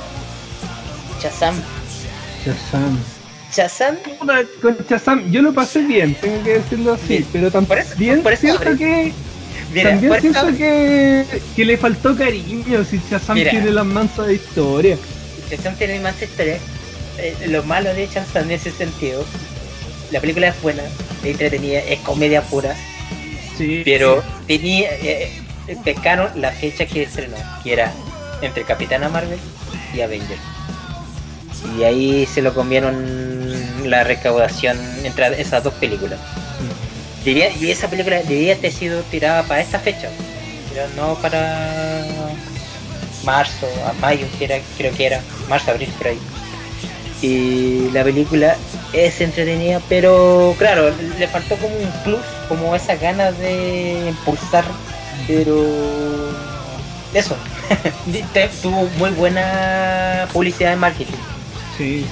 [1.20, 1.54] Shazam.
[2.44, 2.98] Shazam.
[3.52, 3.96] Shazam.
[4.62, 7.26] Con Shazam yo lo pasé bien tengo que decirlo así sí.
[7.32, 9.12] pero tampoco por eso, bien por eso siento que
[9.72, 13.50] Mira, también pienso que, que le faltó cariño si Shazam Mira.
[13.50, 14.96] tiene las mansas de historia.
[15.50, 16.58] Shazam tiene más historia.
[17.18, 19.24] Eh, lo malo de Shazam en ese sentido,
[20.10, 20.82] la película es buena,
[21.22, 22.74] es entretenida, es comedia pura,
[23.58, 23.82] Sí.
[23.84, 25.30] pero tenía eh,
[25.68, 27.92] eh, pecaron la fecha que estrenó, que era
[28.42, 29.38] entre Capitana Marvel
[29.94, 30.40] y Avengers.
[31.78, 33.54] Y ahí se lo comieron
[33.90, 36.18] la recaudación entre esas dos películas.
[37.24, 40.08] Diría, y esa película debía haber sido tirada para esta fecha,
[40.70, 42.06] pero no para
[43.24, 46.18] marzo, a mayo, que era, creo que era, marzo, abril, por ahí.
[47.22, 48.56] Y la película
[48.94, 54.64] es entretenida, pero claro, le faltó como un plus, como esas ganas de impulsar,
[55.26, 55.62] pero
[57.12, 57.36] eso,
[58.62, 61.18] tuvo muy buena publicidad en marketing.
[61.76, 62.06] Sí.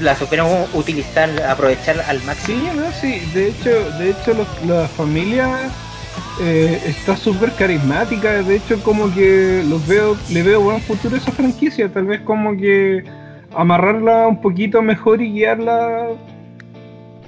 [0.00, 2.58] La supieron utilizar, aprovechar al máximo.
[2.60, 3.20] Sí, no, sí.
[3.34, 5.70] De hecho, de hecho los- la familia
[6.40, 8.42] eh, está súper carismática.
[8.42, 11.88] De hecho, como que los veo, le veo buen futuro a esa franquicia.
[11.92, 13.04] Tal vez como que
[13.54, 16.08] amarrarla un poquito mejor y guiarla,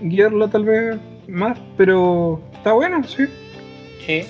[0.01, 0.97] guiarla tal vez
[1.29, 1.59] más.
[1.77, 3.25] Pero está bueno, sí.
[4.07, 4.25] Sí.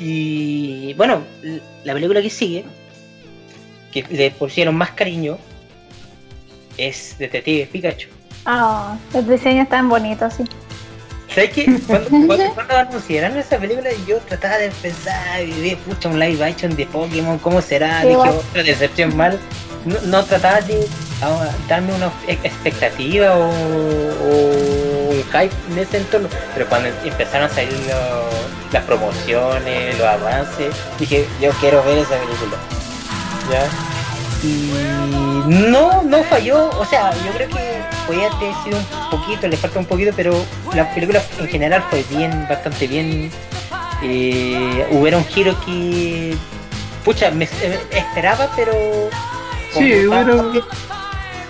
[0.00, 1.22] Y bueno,
[1.84, 2.64] la película que sigue,
[3.92, 5.38] que le pusieron más cariño,
[6.78, 8.08] es Detective Pikachu.
[8.46, 10.44] Ah, los diseños están bonitos, sí.
[11.34, 11.78] ¿Sabes qué?
[11.86, 16.42] Cuando, cuando, cuando anunciaron esa película, yo trataba de pensar, y de pucha, un live
[16.42, 18.00] action de Pokémon, ¿cómo será?
[18.02, 19.38] Sí, Dije, otra decepción mal.
[19.84, 20.86] No, no trataba de
[21.22, 27.48] ah, darme una ex- expectativa o, o un hype en ese entorno, pero cuando empezaron
[27.50, 32.56] a salir lo- las promociones, los avances, dije, yo quiero ver esa película.
[33.50, 33.66] ¿Ya?
[34.46, 34.70] Y
[35.48, 39.78] no, no falló, o sea, yo creo que podía haber sido un poquito, le falta
[39.78, 43.30] un poquito, pero la película en general fue bien, bastante bien.
[44.02, 46.34] Eh, hubiera un giro que,
[47.04, 48.72] pucha, me eh, esperaba, pero
[49.72, 50.66] como Sí, estaba hubiera-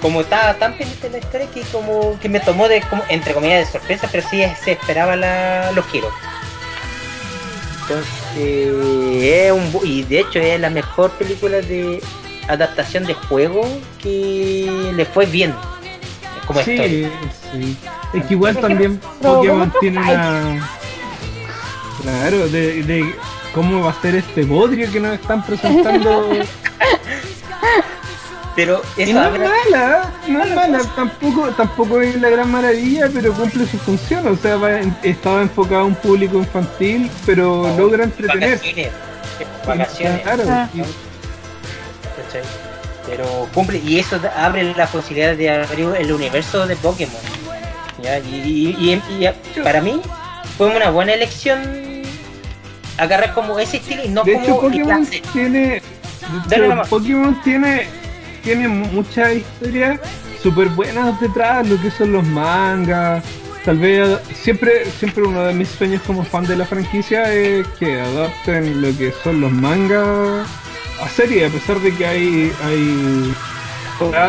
[0.01, 3.67] como estaba tan pendiente la historia que como que me tomó de como, entre comillas
[3.67, 6.13] de sorpresa, pero sí se esperaba la, los giros.
[7.83, 12.01] Entonces, es un, y de hecho es la mejor película de
[12.49, 13.63] adaptación de juego
[14.03, 15.55] que le fue bien
[16.47, 17.07] como sí.
[18.15, 20.67] Es que igual también Pokémon tiene una.
[22.03, 23.15] Claro, de, de
[23.55, 26.31] cómo va a ser este bodrio que nos están presentando.
[28.57, 33.65] Pero no es mala, no es mala, tampoco, tampoco es la gran maravilla, pero cumple
[33.69, 38.55] su función, o sea, va en- estaba enfocado a un público infantil, pero logra entretener.
[38.59, 38.93] vacaciones.
[39.65, 40.23] Vacaciones.
[40.23, 40.69] Claro, Ah.
[40.75, 40.83] y-
[42.29, 42.43] ¿cachai?
[43.07, 47.15] Pero cumple, y eso abre la posibilidad de abrir el universo de Pokémon.
[48.03, 48.19] ¿ya?
[48.19, 50.01] Y, y- y- y para mí
[50.57, 51.63] fue una buena elección
[52.99, 55.83] agarrar como ese estilo y no de como hecho Pokémon tiene,
[56.49, 56.83] de hecho.
[56.91, 57.87] Pokémon tiene,
[58.43, 60.01] tiene muchas historias
[60.43, 63.25] súper buenas detrás, lo que son los mangas.
[63.65, 68.01] Tal vez siempre, siempre uno de mis sueños como fan de la franquicia es que
[68.01, 70.47] adapten lo que son los mangas
[71.01, 73.35] a serie, a pesar de que hay, hay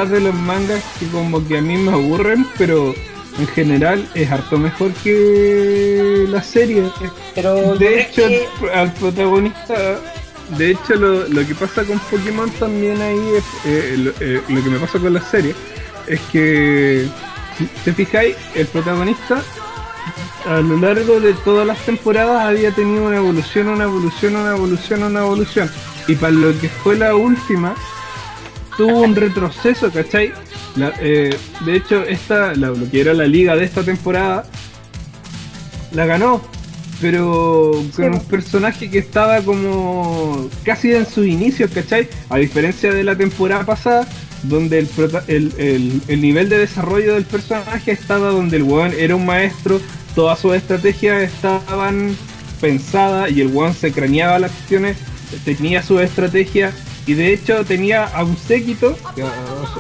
[0.10, 2.93] de los mangas que como que a mí me aburren, pero
[3.38, 6.84] en general es harto mejor que la serie.
[7.36, 9.99] Pero De hecho, que al protagonista,
[10.58, 14.63] de hecho, lo, lo que pasa con Pokémon también ahí es eh, lo, eh, lo
[14.63, 15.53] que me pasa con la serie
[16.08, 17.08] es que,
[17.58, 19.43] si te fijáis, el protagonista
[20.45, 25.03] a lo largo de todas las temporadas había tenido una evolución, una evolución, una evolución,
[25.03, 25.69] una evolución.
[26.09, 27.75] Y para lo que fue la última,
[28.77, 30.31] tuvo un retroceso, ¿cachai?
[30.75, 34.45] La- eh, de hecho, esta, la, lo que era la liga de esta temporada,
[35.91, 36.41] la ganó,
[37.01, 42.07] pero con un personaje que estaba como casi en sus inicios, ¿cachai?
[42.29, 44.07] A diferencia de la temporada pasada,
[44.43, 48.93] donde el, prota- el, el- el nivel de desarrollo del personaje estaba donde el weón
[48.97, 49.79] era un maestro,
[50.15, 52.15] todas sus estrategias estaban
[52.61, 54.97] pensadas y el weón se craneaba las acciones,
[55.45, 56.71] tenía su estrategia
[57.05, 58.95] y de hecho tenía a un séquito,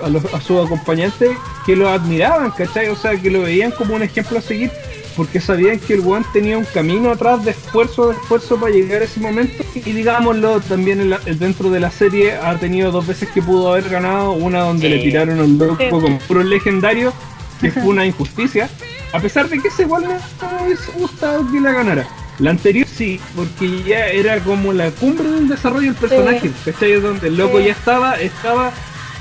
[0.01, 1.31] a, a los- a sus acompañantes,
[1.65, 2.87] que lo admiraban, ¿cachai?
[2.89, 4.71] O sea, que lo veían como un ejemplo a seguir
[5.15, 9.01] porque sabían que el One tenía un camino atrás de esfuerzo, de esfuerzo para llegar
[9.01, 9.63] a ese momento.
[9.75, 13.73] Y digámoslo, también en la- dentro de la serie ha tenido dos veces que pudo
[13.73, 14.93] haber ganado, una donde Sí.
[14.95, 17.11] le tiraron al loco con puro legendario,
[17.59, 18.69] que fue una injusticia,
[19.11, 20.09] a pesar de que ese igual no
[20.57, 22.07] me hubiese gustado que la ganara.
[22.39, 26.93] La anterior sí, porque ya era como la cumbre del desarrollo del personaje, ¿cachai?
[26.93, 27.65] Es Donde el loco Sí.
[27.65, 28.71] ya estaba, estaba,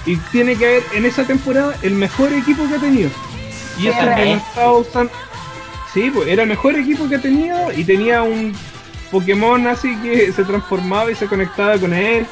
[0.07, 3.11] y tiene que haber en esa temporada el mejor equipo que ha tenido.
[3.79, 4.17] Y Sí, eso real.
[4.17, 5.13] que no estaba usando,
[5.93, 8.53] Sí, pues era el mejor equipo que ha tenido y tenía un
[9.11, 12.27] Pokémon así que se transformaba y se conectaba con él.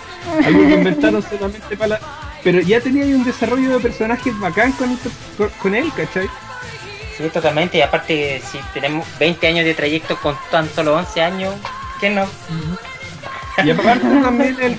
[0.45, 2.01] Algo que inventaron solamente para la...
[2.45, 4.97] Pero ya tenía ahí un desarrollo de personajes bacán con,
[5.61, 6.29] con él, ¿cachai?
[7.17, 7.79] Sí, totalmente.
[7.79, 11.55] Y aparte, si tenemos 20 años de trayecto con tan solo 11 años,
[12.01, 12.27] ¿qué no?
[13.65, 14.79] Y aparte también el...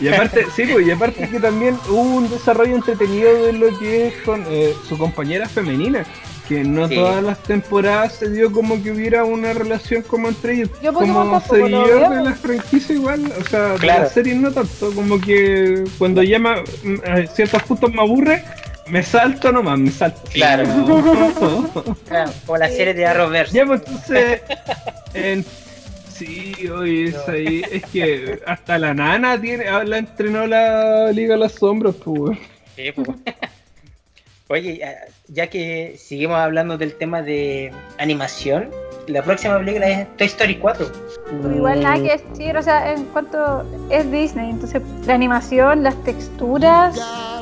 [0.00, 4.08] Y aparte, sí, pues, y aparte que también hubo un desarrollo entretenido de lo que
[4.08, 6.04] es con eh, su compañera femenina.
[6.46, 6.94] Que no Sí.
[6.94, 10.70] todas las temporadas se dio como que hubiera una relación como entre ellos.
[10.82, 14.04] Yo como seguidor de la franquicia igual, o sea, de Claro.
[14.04, 18.44] la serie no tanto, como que cuando ya me- mm, a ciertos puntos me aburre,
[18.90, 20.20] me salto nomás, me salto.
[20.32, 20.64] Claro.
[22.08, 23.54] Claro, como la serie de Arrowverse.
[23.54, 24.40] ya pues entonces,
[25.14, 25.44] en-
[26.12, 31.34] sí, oye, es ahí, es que hasta la nana tiene, ah, la entrenó la Liga
[31.34, 32.38] de las Sombras, pues.
[32.76, 33.08] Sí, pues.
[34.48, 34.80] Oye,
[35.28, 38.70] ya que seguimos hablando del tema de animación,
[39.08, 40.86] la próxima película es Toy Story 4.
[41.42, 45.94] Pero igual nada que decir, o sea, en cuanto es Disney, entonces la animación, las
[46.04, 46.98] texturas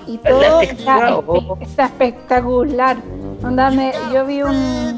[0.06, 1.58] y todo está, oh.
[1.60, 2.96] espectacular.
[3.42, 4.96] Onda, me- yo vi un,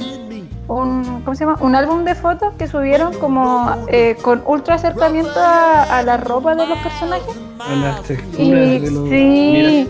[0.69, 1.59] un, ¿cómo se llama?
[1.61, 6.55] Un álbum de fotos que subieron como eh, con ultra acercamiento a, a la ropa
[6.55, 7.37] de los personajes.
[7.59, 9.09] A las texturas Y de los.
[9.09, 9.89] sí,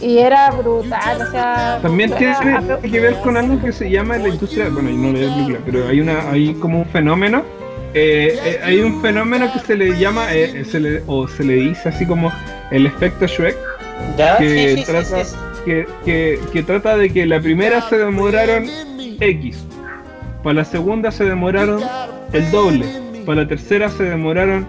[0.00, 1.78] y era brutal, o sea...
[1.82, 4.96] También tiene era- que ver con algo que se llama en la industria, bueno, yo
[4.96, 7.42] no leí la película, pero hay una, hay como un fenómeno,
[7.94, 11.54] eh, eh, hay un fenómeno que se le llama, eh, se le, o se le
[11.54, 12.30] dice así como
[12.70, 13.56] el efecto Shrek,
[14.16, 14.36] ¿Ya?
[14.38, 15.36] que Sí, sí, sí, trata, sí, sí.
[15.64, 18.66] Que, que, que trata de que la primera se demoraron
[19.20, 19.64] X,
[20.42, 21.80] para la segunda se demoraron
[22.32, 22.86] el doble,
[23.26, 24.66] para la tercera se demoraron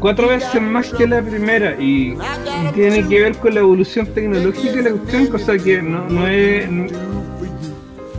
[0.00, 4.72] cuatro veces más que la primera y, y tiene que ver con la evolución tecnológica
[4.74, 6.70] de la cuestión, cosa que no, no es...
[6.70, 6.86] no-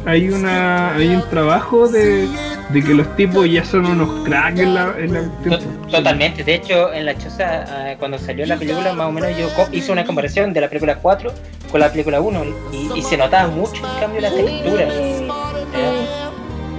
[0.05, 2.29] hay una hay un trabajo de,
[2.69, 5.29] de que los tipos ya son unos cracks en la, en la
[5.91, 9.49] Totalmente, de hecho en la choza ah, cuando salió la película más o menos yo
[9.53, 11.33] co- hice una comparación de la película 4
[11.69, 14.87] con la película 1 y, y se notaba mucho el cambio de la textura.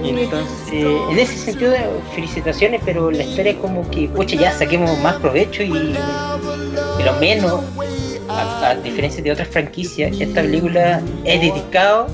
[0.03, 1.73] Y entonces, en ese sentido,
[2.15, 7.13] felicitaciones, pero la historia es como que, pucha, ya saquemos más provecho y, y lo
[7.19, 7.61] menos,
[8.29, 12.07] a, a diferencia de otras franquicias, esta película es dedicado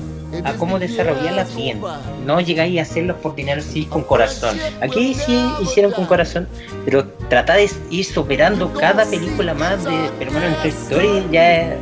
[0.44, 1.80] a cómo desarrollarlas bien.
[2.26, 4.58] No llegáis a hacerlos por dinero, sí, con corazón.
[4.80, 6.48] Aquí sí hicieron con corazón,
[6.84, 11.76] pero tratar de ir superando cada película más de, bueno, en Toy Story ya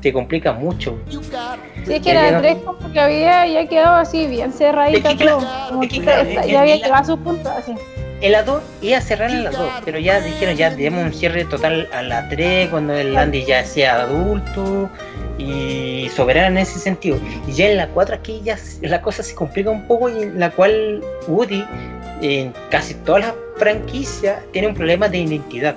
[0.00, 0.98] te complica mucho.
[1.08, 5.40] Sí, es que la 3 como que había ya quedado así bien cerradita todo.
[6.46, 7.74] Ya había llegado a sus puntos así.
[8.20, 11.14] En la 2 iba a cerrar en la 2, pero ya dijeron ya demos un
[11.14, 14.90] cierre total a la 3 cuando el Andy ya sea adulto
[15.38, 17.18] y soberano en ese sentido.
[17.46, 20.40] Y ya en la 4 aquí ya la cosa se complica un poco y en
[20.40, 21.64] la cual Woody
[22.20, 25.76] en casi todas las franquicias tiene un problema de identidad.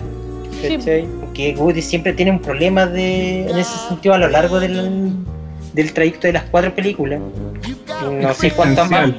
[0.68, 0.78] Sí.
[0.78, 1.08] ¿cachai?
[1.34, 5.12] Que Woody siempre tiene un problema de en ese sentido a lo largo del,
[5.74, 7.20] del trayecto de las cuatro películas.
[8.08, 9.10] Y no sé cuánto más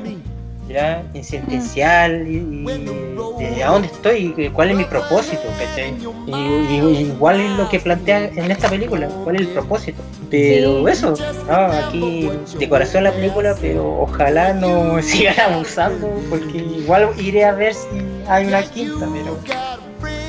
[0.68, 5.92] ya existencial y, y de a dónde estoy y cuál es mi propósito ¿cachai?
[6.26, 10.00] y, y- y igual es lo que plantea en esta película cuál es el propósito
[10.30, 11.14] pero eso
[11.48, 17.52] no, aquí de corazón la película pero ojalá no sigan abusando porque igual iré a
[17.52, 17.86] ver si
[18.28, 19.38] hay una quinta pero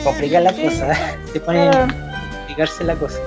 [0.04, 0.64] complicar la Sí.
[0.64, 0.94] cosa
[1.34, 1.88] se pone a
[2.38, 3.20] complicarse la cosa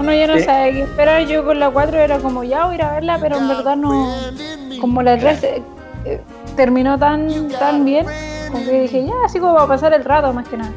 [0.00, 1.26] uno ya no sabe qué esperar.
[1.26, 3.76] Yo con la 4 era como ya voy a ir a verla, pero en verdad
[3.76, 4.14] no.
[4.80, 5.62] Como la 3 eh,
[6.06, 6.20] eh,
[6.56, 8.06] terminó tan tan bien,
[8.50, 10.72] como que dije ya, así como va a pasar el rato más que nada.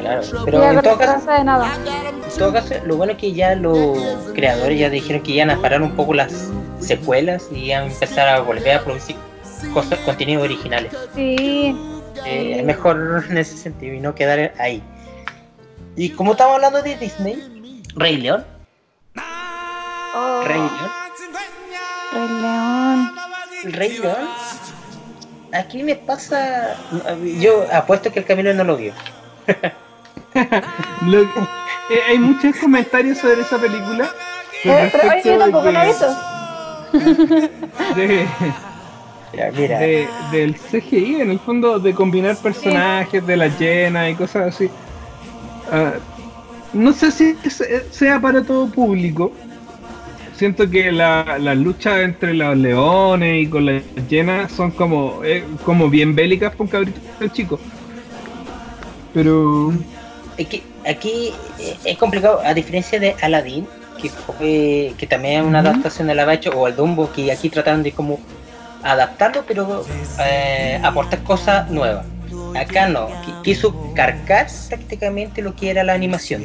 [0.00, 1.68] claro pero en todo caso de nada.
[2.32, 3.98] En todo caso, lo bueno es que ya los
[4.34, 8.28] creadores ya dijeron que iban a parar un poco las secuelas y iban a empezar
[8.28, 9.16] a volver a producir
[9.74, 10.90] cosas, contenidos originales.
[11.14, 11.76] Sí.
[12.24, 14.82] Eh, es mejor en ese sentido y no quedar ahí.
[15.96, 18.44] Y como estamos hablando de Disney, Rey León,
[20.18, 20.90] Oh, Rey León,
[22.12, 23.10] Rey León.
[23.64, 24.28] Rey León,
[25.52, 26.76] aquí me pasa,
[27.38, 28.92] yo apuesto que el Camilo no lo vio.
[31.06, 34.08] Lo- eh, hay muchos comentarios sobre esa película.
[34.64, 36.16] Eh, pero oye, respecto yo de tampoco la he que- visto.
[39.32, 44.08] de- Ya, mira, de- del CGI, en el fondo, de combinar personajes de la llena
[44.10, 44.68] y cosas así.
[45.70, 45.92] Ah,
[46.72, 49.32] no sé si se- sea para todo público.
[50.36, 55.42] Siento que la, las luchas entre los leones y con las llenas son como, eh,
[55.64, 57.00] como bien bélicas un cabrito
[57.32, 57.58] chico.
[59.14, 59.72] Pero
[60.36, 63.66] Es que aquí eh, es complicado, a diferencia de Aladdin,
[64.00, 67.48] que fue, que también es una adaptación de la hecho, o el Dumbo, que aquí
[67.48, 68.20] trataron de como
[68.82, 69.84] adaptarlo, pero
[70.20, 72.06] eh, aportar cosas nuevas.
[72.54, 76.42] Acá no, qui- quiso cargar prácticamente lo que era la animación,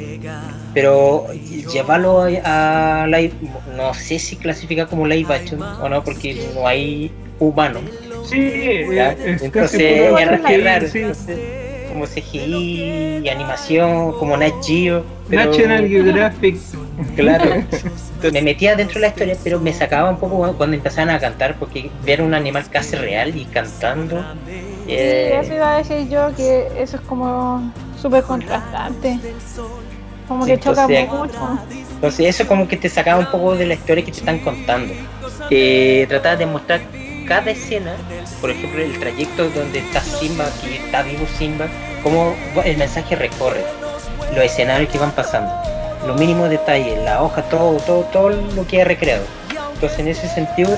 [0.74, 1.26] pero
[1.72, 3.32] llevarlo a, a live,
[3.76, 7.80] no sé si clasifica como live action o no, porque no hay humano.
[8.24, 8.38] Sí,
[9.44, 9.76] Entonces casi
[10.54, 10.98] es raro, sí.
[11.00, 11.38] entonces,
[11.92, 15.04] como CGI y animación, como Nat Geo.
[15.28, 16.56] pero- National Geographic.
[17.16, 17.44] Claro.
[17.54, 21.18] Entonces, me metía dentro de la historia, pero me sacaba un poco cuando empezaban a
[21.18, 24.20] cantar, porque ver un animal casi real y cantando.
[24.86, 29.18] Sí, eh, eso iba a decir yo, que eso es como súper contrastante.
[30.28, 31.58] Como Sí, que choca entonces- mucho.
[31.94, 34.92] entonces, eso como que te sacaba un poco de la historia que te están contando.
[35.50, 36.80] Eh, trataba de mostrar
[37.26, 37.94] cada escena,
[38.40, 41.66] por ejemplo, el trayecto donde está Simba, que está vivo Simba,
[42.02, 43.64] cómo el mensaje recorre,
[44.34, 45.52] los escenarios que van pasando,
[46.06, 49.24] los mínimos detalles, la hoja, todo, todo, todo lo que ha recreado.
[49.74, 50.76] Entonces, en ese sentido,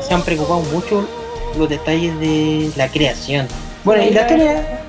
[0.00, 1.06] se han preocupado mucho
[1.58, 3.46] los detalles de la creación.
[3.84, 4.80] Bueno, y la historia,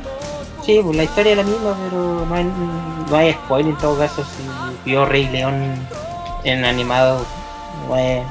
[0.66, 2.44] sí, pues la historia es la misma, pero no hay,
[3.10, 4.24] no hay spoiler en todo caso.
[4.24, 5.76] Si vio Rey León
[6.44, 7.26] en animado,
[7.88, 8.22] no hay,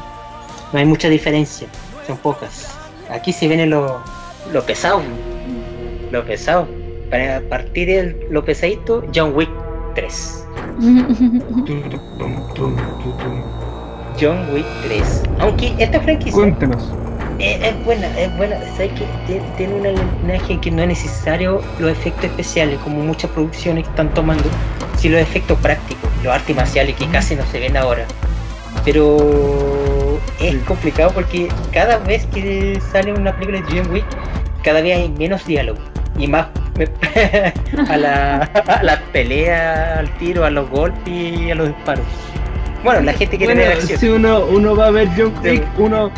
[0.72, 1.68] no hay mucha diferencia,
[2.06, 2.76] son pocas.
[3.10, 4.00] Aquí se viene lo,
[4.52, 5.02] lo pesado,
[6.10, 6.66] lo pesado.
[7.10, 9.50] Para partir el, lo pesadito, John Wick
[9.94, 10.44] 3.
[14.20, 15.22] John Wick 3.
[15.38, 16.92] Aunque esta franquicia Cuéntenos.
[17.38, 18.56] es, es buena, es buena.
[18.76, 23.30] ¿Sabes que Tiene, tiene un alienaje que no es necesario los efectos especiales, como muchas
[23.30, 24.44] producciones están tomando,
[24.96, 28.04] si los efectos prácticos, los artes marciales que casi no se ven ahora.
[28.84, 29.75] Pero
[30.40, 30.58] es Sí.
[30.66, 34.04] complicado porque cada vez que sale una película de John Wick,
[34.62, 35.78] cada vez hay menos diálogo
[36.18, 36.46] y más
[37.88, 42.04] a la, a la pelea, al tiro, a los golpes y a los disparos.
[42.84, 43.98] Bueno, la gente quiere Bueno, ver acción.
[43.98, 45.50] si uno, uno va a ver John Sí.
[45.50, 46.10] Wick, uno,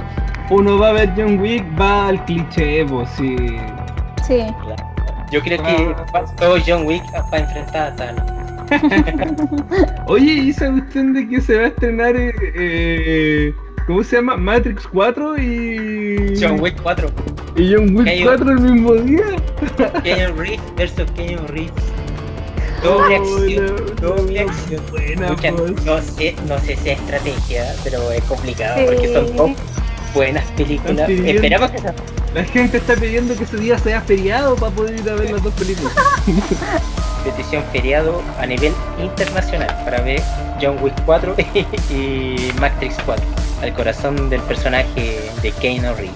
[0.51, 3.37] uno va a ver John Wick, va al cliché, pues sí.
[4.27, 4.45] Sí.
[5.31, 5.95] Yo creo que
[6.39, 8.23] todo John Wick para enfrentar a Thanos.
[10.07, 13.55] Oye, ¿y sabe usted de que se va a estrenar, eh, eh,
[13.89, 14.37] ¿cómo se llama?
[14.37, 16.35] Matrix 4 y...
[16.41, 17.09] John Wick 4.
[17.57, 19.25] Y John Wick Keanu- 4 el mismo día.
[20.05, 21.73] Keanu Reeves versus Keanu Reeves.
[22.85, 23.67] Doble acción.
[24.01, 24.83] No, doble no, acción.
[24.93, 25.85] Buena, pues.
[25.85, 28.85] no sé, no sé si es estrategia, pero es complicado Sí.
[28.87, 29.51] porque son dos
[30.15, 31.09] buenas películas.
[31.09, 31.95] Pidiendo- Esperamos que sea
[32.35, 35.43] La gente está pidiendo que ese día sea feriado para poder ir a ver las
[35.43, 35.93] dos películas.
[37.31, 38.73] petición feriado a nivel
[39.03, 40.23] internacional para ver
[40.61, 41.35] John Wick 4
[41.91, 43.25] y Matrix 4,
[43.63, 46.13] al corazón del personaje de Keanu Reeves.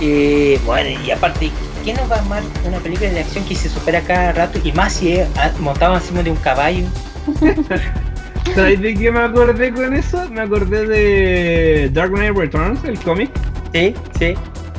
[0.00, 1.50] Y bueno, y aparte,
[1.82, 4.72] ¿quién nos va a amar una película de acción que se supera cada rato y
[4.72, 5.28] más si es
[5.58, 6.86] montado encima de un caballo?
[8.54, 10.28] ¿Sabes de qué me acordé con eso?
[10.30, 13.30] Me acordé de Dark Knight Returns, el cómic.
[13.72, 14.34] Sí, sí.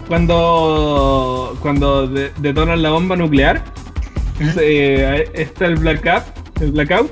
[0.07, 3.61] Cuando, cuando de- detonan la bomba nuclear,
[4.53, 6.23] se- está el blackout,
[6.61, 7.11] el blackout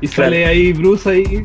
[0.00, 0.30] y Claro.
[0.30, 1.42] sale ahí Bruce ahí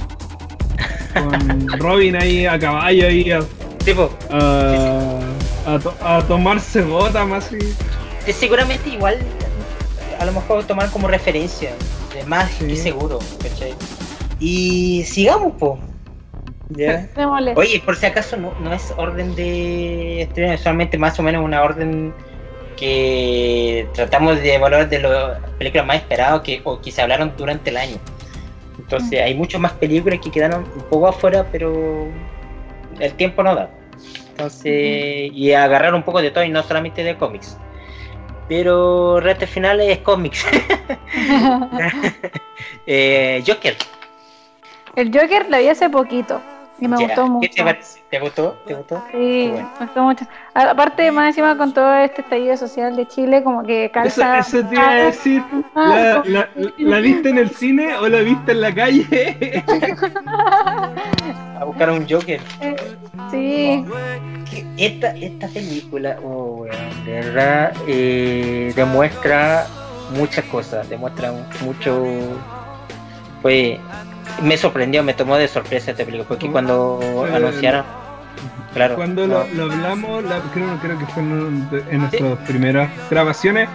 [1.13, 3.39] con Robin ahí a caballo ahí a,
[3.85, 5.19] Tipo, a,
[5.65, 7.49] a to- a tomarse gota más
[8.27, 9.17] y seguramente igual,
[10.19, 11.71] a lo mejor tomar como referencia,
[12.13, 12.67] de más Sí.
[12.67, 13.73] que seguro, ¿cachai?
[14.39, 15.79] Y sigamos, po.
[16.69, 17.09] ¿Ya?
[17.55, 21.43] Oye, por si acaso no, no es orden de estreno, es solamente más o menos
[21.43, 22.13] una orden
[22.81, 27.69] que tratamos de evaluar de las películas más esperadas que, o que se hablaron durante
[27.69, 27.97] el año.
[28.79, 32.07] Entonces hay muchas más películas que quedaron un poco afuera, pero
[32.99, 33.69] el tiempo no da.
[34.31, 37.55] Entonces, y agarrar un poco de todo y no solamente de cómics.
[38.49, 40.43] Pero reto final es cómics.
[42.87, 43.77] eh, Joker.
[44.95, 46.41] El Joker lo vi hace poquito
[46.81, 47.65] y me Ya, gustó ¿Qué mucho.
[48.09, 48.57] te gustó?
[48.65, 49.01] ¿Te gustó?
[49.11, 49.69] Sí, Bueno.
[49.79, 50.25] me gustó mucho.
[50.53, 54.39] A- Aparte, más encima con todo este estallido social de Chile, como que eso, calza.
[54.39, 55.43] eso te iba a decir
[55.75, 59.63] ¿la, la, la viste en el cine o la viste en la calle?
[61.59, 62.39] A buscar un Joker.
[63.29, 63.85] Sí,
[64.49, 69.67] que esta, esta película, oh, weón, de verdad, eh, demuestra
[70.17, 71.31] muchas cosas, demuestra
[71.63, 72.03] mucho.
[73.41, 73.79] Pues
[74.41, 77.83] me sorprendió, me tomó de sorpresa esta película, porque cuando Eh, anunciaron,
[78.73, 82.89] claro, Cuando no, lo, lo hablamos, la- creo, creo que fue en, en nuestras primeras
[83.09, 83.69] grabaciones,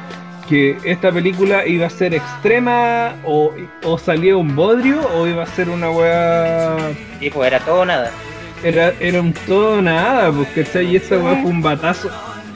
[0.48, 3.52] que esta película iba a ser extrema o,
[3.84, 6.76] o salía un bodrio o iba a ser una weá...
[7.18, 8.10] sí, pues, era todo o nada.
[8.62, 10.86] Era, era un todo o nada, porque ¿cachai?
[10.86, 12.10] Y esa weá fue un batazo.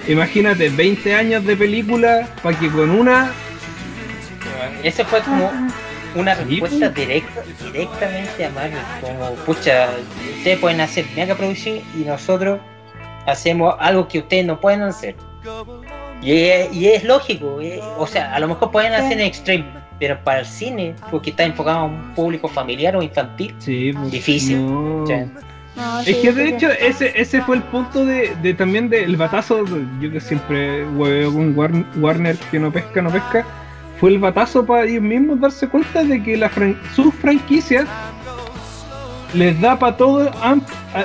[0.08, 3.32] Imagínate, 20 años de película para que con una...
[4.82, 5.50] Ese fue como
[6.14, 6.44] una Sí.
[6.60, 7.42] respuesta directa,
[7.72, 9.90] directamente a Marvel, como, pucha,
[10.38, 12.60] ustedes pueden hacer mega producción y nosotros
[13.26, 15.14] hacemos algo que ustedes no pueden hacer.
[16.22, 19.66] Y, es- y es lógico, eh, o sea, a lo mejor pueden hacer en extreme,
[19.98, 24.10] pero para el cine, porque está enfocado a un público familiar o infantil, Sí, pues,
[24.10, 24.66] Difícil.
[24.66, 25.06] no.
[25.06, 25.14] Sí.
[25.76, 26.54] No, Es sí, que de sí.
[26.54, 29.64] hecho ese, ese fue el punto de, de también del batazo,
[30.00, 33.46] yo que siempre hueveo con War- Warner que no pesca, no pesca,
[34.00, 37.86] fue el batazo para ellos mismos darse cuenta de que la fran- sus franquicias
[39.34, 40.30] les da para todo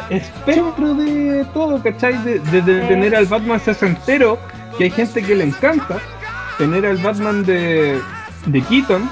[0.10, 2.18] espectro de todo, ¿cachai?
[2.24, 4.40] De, de- tener al Batman sesentero,
[4.78, 6.00] que hay gente que le encanta,
[6.58, 8.00] tener al Batman de,
[8.48, 9.08] de Keaton,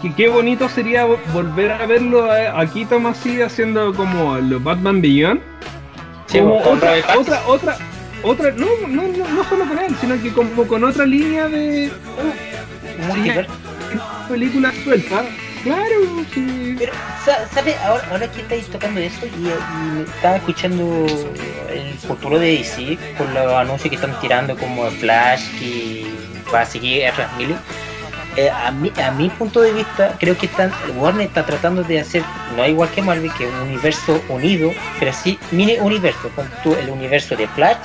[0.00, 4.62] que qué bonito sería vo- volver a verlo a, a Keaton así haciendo como los
[4.62, 5.40] Batman Beyond.
[6.26, 7.76] Sí, como con otra, otra, otra,
[8.22, 11.90] otra, no, no, no, no solo con él, sino que como con otra línea de
[12.98, 13.52] multiverso.
[14.28, 15.26] películas sueltas.
[15.62, 16.76] Claro, sí.
[16.78, 16.92] Pero,
[17.24, 17.76] sa- ¿sabes?
[17.84, 21.06] Ahora, ahora que estáis tocando eso y, y estaba escuchando
[21.72, 26.06] el futuro de DC con los anuncios que están tirando como Flash que
[26.54, 27.56] va a seguir Ezra Miller.
[28.36, 32.00] Eh, a, mi, a mi punto de vista, creo que están, Warner está tratando de
[32.00, 32.22] hacer,
[32.54, 36.90] no igual que Marvel, que un universo unido, pero sí mini universo, con tú, el
[36.90, 37.78] universo de Flash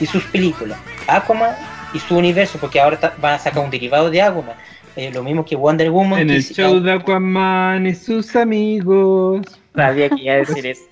[0.00, 1.54] y sus películas, Aquaman
[1.92, 4.56] y su universo, porque ahora van a sacar un derivado de Aquaman,
[4.96, 6.20] Eh, lo mismo que Wonder Woman.
[6.20, 9.46] En el show de Aquaman y sus amigos.
[9.74, 10.82] Sabía que iba a decir eso.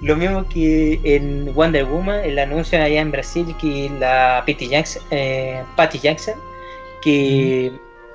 [0.00, 5.02] Lo mismo que en Wonder Woman, el anuncio allá en Brasil que la Patty Jackson,
[5.10, 6.34] eh, Patty Jackson
[7.02, 7.72] que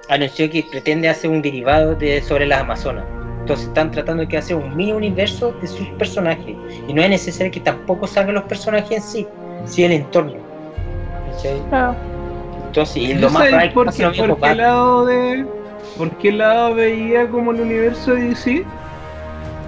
[0.10, 3.06] anunció que pretende hacer un derivado de sobre las Amazonas.
[3.42, 6.56] Entonces están tratando de hacer un mini universo de sus personajes.
[6.88, 9.28] Y no es necesario que tampoco salgan los personajes en sí,
[9.66, 10.45] sí el entorno.
[11.36, 11.62] ¿Cachai?
[11.70, 11.96] Claro.
[12.68, 15.46] Entonces, y ¿Tú lo más raro es que por qué, por qué lado de
[15.98, 18.66] por qué lado veía como el universo de DC?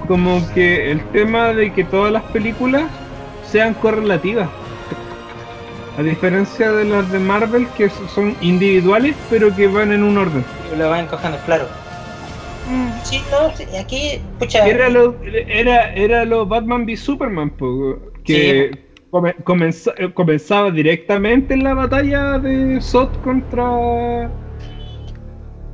[0.08, 2.84] Como que el tema de que todas las películas
[3.50, 4.50] sean correlativas.
[5.98, 10.46] A diferencia de las de Marvel que son individuales pero que van en un orden.
[10.78, 11.66] Lo van encajando, claro.
[12.70, 12.90] Mm.
[13.04, 18.87] Sí, no, sí, aquí, pucha, Era lo, era, era lo Batman v Superman, po, que
[19.10, 24.32] come- comenza- eh, comenzaba directamente en la batalla de Zod contra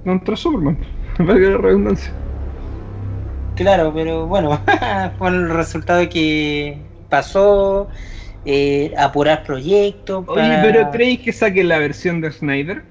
[0.03, 0.77] contra Superman.
[1.19, 2.11] Valga la redundancia.
[3.55, 4.59] claro, pero bueno,
[5.17, 6.77] fue el resultado que
[7.09, 7.87] pasó,
[8.45, 10.25] eh, apurar proyectos.
[10.27, 12.83] Oye, pero ¿creéis que saquen la versión de Snyder?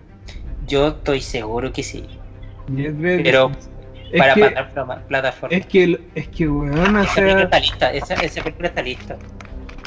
[0.67, 2.05] Yo estoy seguro que sí,
[3.17, 3.51] pero
[4.13, 4.55] es para que,
[5.09, 5.57] plataforma.
[5.57, 9.17] es que, es que weón, o esa película está lista, esa, esa película está lista.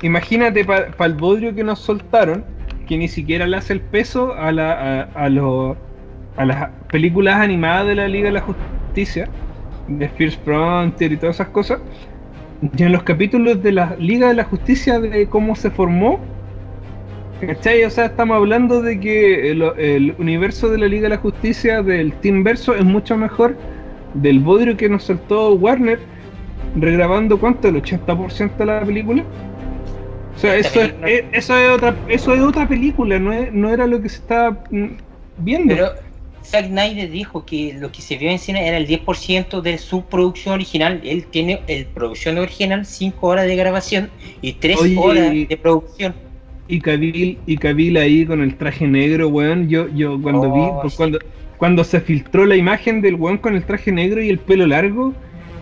[0.02, 2.44] Imagínate para el bodrio que nos soltaron,
[2.88, 5.76] que ni siquiera le hace el peso a, la, a, a,
[6.38, 9.28] a las películas animadas de la Liga de la Justicia,
[9.88, 11.80] de Fierce Frontier y todas esas cosas.
[12.78, 16.20] Y en los capítulos de la Liga de la Justicia de cómo se formó,
[17.42, 17.84] ¿cachai?
[17.84, 21.82] O sea, estamos hablando de que el, el universo de la Liga de la Justicia
[21.82, 23.56] del Team Verso es mucho mejor
[24.16, 26.00] del bodrio que nos soltó Warner,
[26.76, 29.24] regrabando cuánto, el 80% de la película.
[30.36, 33.54] O sea, eso es, película- eh, eso es otra, eso es otra película, no, es-
[33.54, 34.86] no era lo que se estaba mm,
[35.38, 35.74] viendo.
[35.76, 35.92] Pero
[36.44, 40.04] Zack Snyder dijo que lo que se vio en cine era el 10% de su
[40.06, 41.02] producción original.
[41.04, 44.12] Él tiene el producción original 5 horas de grabación
[44.42, 46.14] y 3 Oye, horas de producción.
[46.68, 49.70] Y Cavill, y Cavill ahí con el traje negro, weón.
[49.70, 50.98] Yo, yo cuando Oh, vi, pues, sí.
[50.98, 51.20] cuando,
[51.58, 55.14] cuando se filtró la imagen del weón con el traje negro y el pelo largo,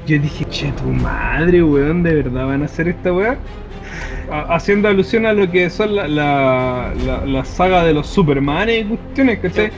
[0.06, 3.38] yo dije, che, tu madre, weón, ¿de verdad van a hacer esta weá?
[4.32, 8.82] Ha- Haciendo alusión a lo que son la, la, la, la saga de los Supermanes
[8.82, 9.72] y cuestiones, ¿cachai?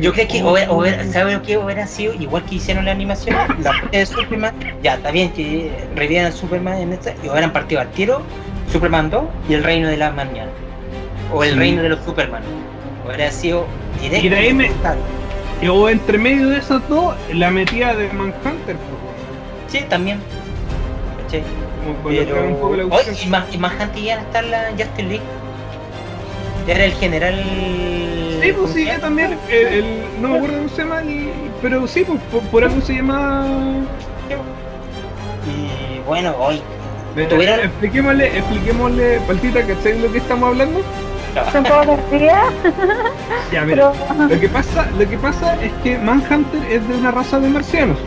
[0.00, 2.14] Yo creo que hubiera, hubiera- ¿sabe lo que hubiera sido?
[2.14, 6.32] Igual que hicieron la animación, la parte de Superman, ya está bien que revivan a
[6.32, 8.20] Superman en esta, y hubieran partido al tiro
[8.72, 10.50] Superman 2 y el reino de la mañana.
[11.32, 11.56] O el Sí.
[11.58, 12.42] reino de los Superman.
[13.06, 13.66] Hubiera sido
[14.00, 14.26] directo.
[14.26, 14.70] Y de ahí me-
[15.70, 19.03] O entre medio de esos dos, la metida de Manhunter, pues.
[19.68, 20.18] Sí, también.
[21.30, 22.44] Pero.
[22.46, 23.16] un poco la Oye, cuestión.
[23.20, 25.22] y más, y más antes ya está la Justin League.
[26.66, 27.34] Era el general.
[28.40, 28.98] Sí, pues ¿cómo sí, llama?
[29.00, 29.38] también.
[29.50, 32.80] el- el- no me acuerdo cómo se llama, el- pero sí, pues, por, por algo
[32.80, 33.44] se llama.
[35.46, 36.60] Y bueno, hoy.
[37.28, 37.60] ¿Tuvieron?
[37.60, 40.80] Expliquémosle, expliquémosle, Paltita, ¿cachai lo que estamos hablando?
[41.52, 41.98] Son todos
[43.52, 43.92] Ya, mira.
[44.08, 47.48] pero Lo que pasa, lo que pasa es que Manhunter es de una raza de
[47.50, 47.98] marcianos.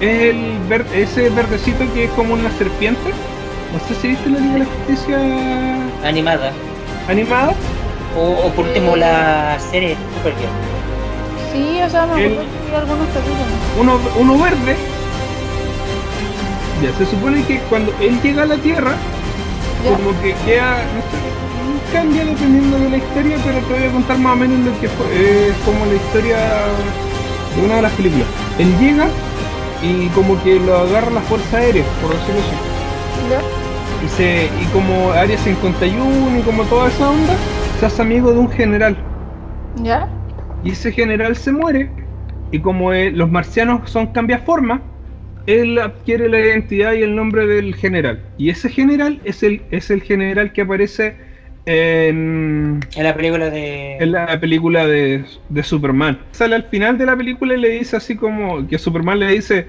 [0.00, 3.10] Es el ver- ese verdecito que es como una serpiente.
[3.72, 5.18] No sé si viste la Liga de la Justicia
[6.04, 6.52] Animada.
[7.08, 7.52] animada.
[8.16, 10.48] O, o por último la serie Supergirl.
[11.52, 13.46] sí, o sea, me El- acuerdo que vi algunos capítulos.
[13.80, 14.76] uno, uno verde.
[16.82, 18.92] Ya, se supone que cuando él llega a la Tierra,
[19.84, 19.90] Ya.
[19.92, 24.18] como que queda, no sé, cambia dependiendo de la historia, pero te voy a contar
[24.18, 26.36] más o menos lo que fue, eh, como la historia
[27.56, 28.26] de una de las películas.
[28.58, 29.06] Él llega
[29.82, 32.56] y como que lo agarra la Fuerza Aérea, por decirlo así.
[33.30, 33.40] Ya.
[34.04, 37.34] Y, se, y como Área 51 y como toda esa onda,
[37.78, 38.96] se hace amigo de un general.
[39.82, 40.08] Ya.
[40.64, 41.90] Y ese general se muere.
[42.50, 44.80] Y como eh, los marcianos son cambiaforma,
[45.46, 48.20] él adquiere la identidad y el nombre del general.
[48.36, 51.16] Y ese general es el, es el general que aparece
[51.68, 53.96] en, En la película de.
[53.98, 56.18] en la película de, de Superman.
[56.32, 59.66] Sale al final de la película y le dice así como que Superman le dice,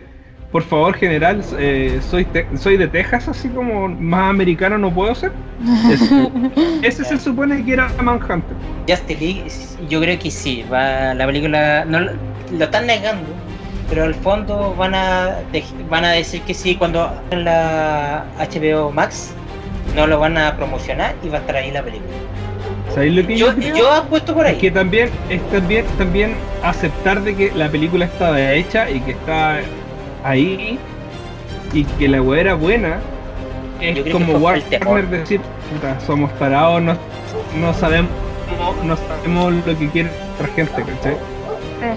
[0.52, 5.14] por favor general, eh, soy, te- soy de Texas, así como más americano no puedo
[5.14, 5.32] ser.
[5.92, 6.32] Ese,
[6.88, 8.56] ese se supone que era Manhunter.
[8.88, 9.44] Justice League,
[9.90, 10.64] yo creo que sí.
[10.72, 11.84] Va, la película.
[11.86, 12.12] No, lo
[12.58, 13.28] lo están negando.
[13.90, 18.92] Pero al fondo van a, de- van a decir que sí cuando en la HBO
[18.92, 19.34] Max
[19.96, 22.10] no lo van a promocionar y va a estar ahí la película.
[22.94, 24.58] ¿Sabéis lo que yo, Yo, yo apuesto por Es ahí.
[24.60, 26.34] que también es también, también
[26.64, 29.60] aceptar de que la película estaba hecha y que está
[30.24, 30.80] ahí
[31.74, 33.00] y que la weá era buena.
[33.80, 34.34] Yo Es que como.
[34.38, 35.40] Warner decir,
[35.72, 36.98] "Puta, somos parados, no,
[37.60, 38.12] no sabemos
[38.84, 41.14] no sabemos lo que quiere otra gente, ¿cachai?
[41.14, 41.96] Eh,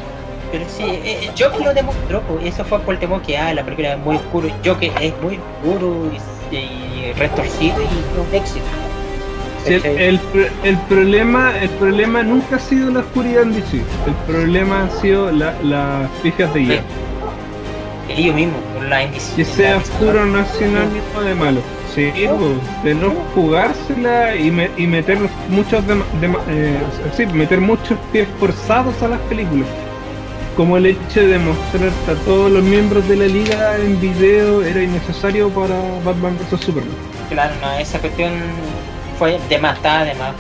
[0.52, 3.64] Pero sí, eh, Joker lo demostró, pues, eso fue por el temor que ah, la
[3.64, 6.18] película es muy oscuro, Joker es muy oscuro y,
[6.58, 8.66] y retorcido y un éxito.
[9.64, 13.76] Si el, el, pr- el problema el problema nunca ha sido la oscuridad en DC,
[13.76, 16.82] el problema ha sido la- las fijas de guía.
[18.08, 21.60] Ellos mismos, la indici- Que sea oscuro no es sinónimo de malo.
[21.94, 26.78] Sí, pues, de no jugársela y, me- y meter muchos de, de- eh,
[27.16, 29.68] sí, meter muchos pies forzados a las películas.
[30.56, 34.82] Como el hecho de mostrar a todos los miembros de la liga en video era
[34.82, 35.74] innecesario para
[36.04, 36.94] Batman vs Superman.
[37.30, 38.32] Claro, no, esa cuestión
[39.18, 40.34] fue de más, estaba de más.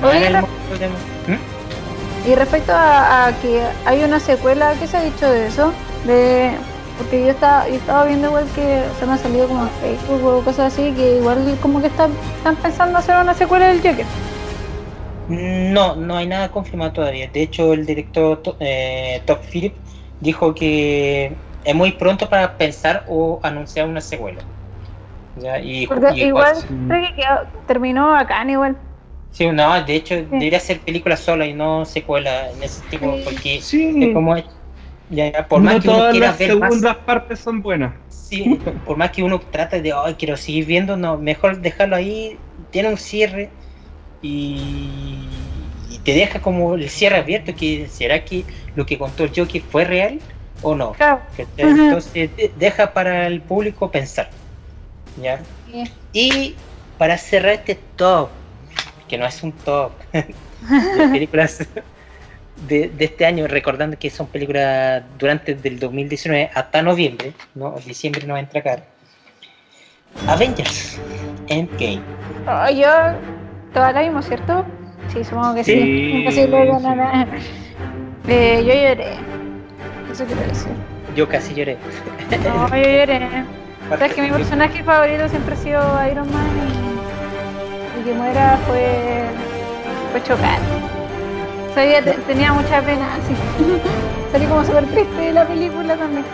[0.00, 2.30] No, no Oye, era el ¿Mm?
[2.30, 5.72] Y respecto a, a que hay una secuela, ¿qué se ha dicho de eso?
[6.06, 6.52] De,
[7.00, 10.24] porque yo estaba, yo estaba viendo igual que se me ha salido como en Facebook
[10.24, 14.04] o cosas así, que igual como que están, están pensando hacer una secuela del Joker.
[15.32, 17.28] No, no hay nada confirmado todavía.
[17.28, 19.80] De hecho, el director To- eh, Todd Phillips
[20.18, 24.48] dijo que es muy pronto para pensar o anunciar una secuela.
[25.34, 25.60] ¿Ya?
[25.60, 26.74] Y, Porque y- igual sí.
[26.86, 28.80] creo que quedó- terminó bacán igual.
[29.30, 33.24] Sí, no, de hecho debería ser película sola y no secuela en ese tipo, Sí.
[33.24, 34.36] porque Sí, es como
[35.08, 37.62] ya, ya, por más no que uno todas quiera las ver más, segundas partes son
[37.62, 38.00] buenas.
[38.08, 42.46] sí, por más que uno trate de, ay, quiero seguir viendo, no, mejor dejarlo ahí,
[42.70, 43.59] tiene un cierre
[44.22, 45.26] y,
[45.90, 48.44] y te deja como el cierre abierto, que será que
[48.74, 50.20] lo que contó el Joker fue real
[50.62, 50.92] o no.
[50.92, 51.22] Claro.
[51.38, 51.46] Ujú.
[51.58, 54.30] Entonces de- deja para el público pensar,
[55.20, 55.40] ¿ya?
[56.12, 56.54] Y
[56.98, 58.28] para cerrar este top,
[59.08, 61.66] que no es un top de películas
[62.68, 68.26] de, de este año, recordando que son películas durante del 2019 hasta noviembre, no diciembre
[68.26, 68.84] no entra acá.
[70.26, 70.98] Avengers
[71.48, 72.00] Endgame.
[72.46, 72.88] Oh, yo,
[73.72, 74.64] toda la vimos, ¿cierto?
[75.12, 75.72] Sí, supongo que sí.
[75.72, 77.38] Sí, Imposible sí.
[78.28, 79.12] Eh, yo lloré.
[80.12, 80.72] Eso quiero decir.
[81.16, 81.76] Yo casi lloré.
[82.44, 83.20] No, yo lloré.
[83.88, 86.46] Sabes que mi personaje favorito siempre ha sido Iron Man
[87.96, 89.22] y, y que muera fue,
[90.12, 90.78] fue chocante.
[91.74, 93.34] Sabía, te- tenía mucha pena, así.
[94.32, 96.24] Salí como súper triste de la película también.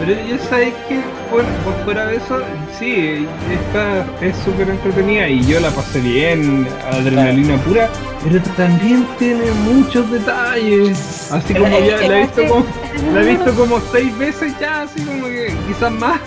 [0.00, 0.98] Pero ya sabéis que
[1.30, 2.40] fuera, por fuera de eso,
[2.78, 7.86] sí, está, es súper entretenida y yo la pasé bien, adrenalina pura,
[8.24, 11.30] pero también tiene muchos detalles.
[11.30, 12.66] Así como ya la he visto como,
[13.12, 16.18] la he visto como seis veces ya, así como que quizás más.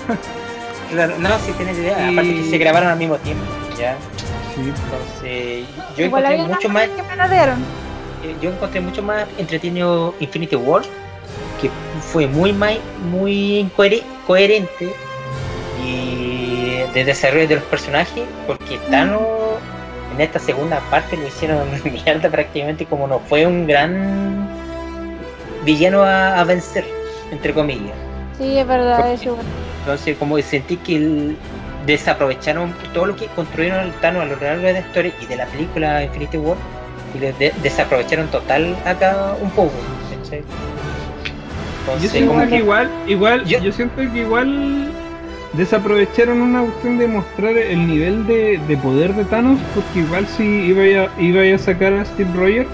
[0.91, 3.43] Claro, no, si tienes idea, Y- aparte que se grabaron al mismo tiempo,
[3.79, 3.97] ¿ya?
[4.53, 4.61] Sí.
[4.61, 5.65] Entonces,
[5.97, 7.53] yo Igual encontré mucho más que me.
[8.23, 10.83] Eh, yo encontré mucho más entretenido Infinity War,
[11.61, 11.69] que
[12.11, 12.53] fue muy
[13.11, 14.93] muy cohere- coherente
[15.85, 19.21] y de desarrollo de los personajes, porque Thanos
[20.15, 21.67] en esta segunda parte lo hicieron
[22.05, 24.47] mierda prácticamente como no fue un gran
[25.65, 26.85] villano a, a vencer,
[27.31, 27.95] entre comillas.
[28.37, 29.37] Sí, es verdad, eso.
[29.79, 31.37] Entonces, como sentí que el-
[31.85, 35.35] desaprovecharon todo lo que construyeron el Thanos a lo largo de la historia y de
[35.35, 36.55] la película Infinity War
[37.13, 39.73] y le de- desaprovecharon total acá un poco.
[42.01, 43.71] Yo siento como que igual, igual, Yo- yo...
[43.71, 44.89] siento que igual
[45.53, 50.43] desaprovecharon una cuestión de mostrar el nivel de, de poder de Thanos, porque igual si
[50.43, 52.67] iba a, iba a sacar a Steve Rogers,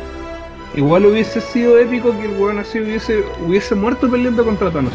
[0.75, 4.93] igual hubiese sido épico que el weón así hubiese, hubiese muerto peleando contra Thanos.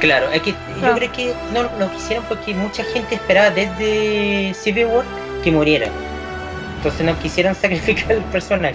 [0.00, 0.50] Claro, es que
[0.82, 5.04] yo creo que no lo quisieron porque mucha gente esperaba desde Civil War
[5.44, 5.86] que muriera.
[6.76, 8.74] Entonces no quisieron sacrificar al personaje.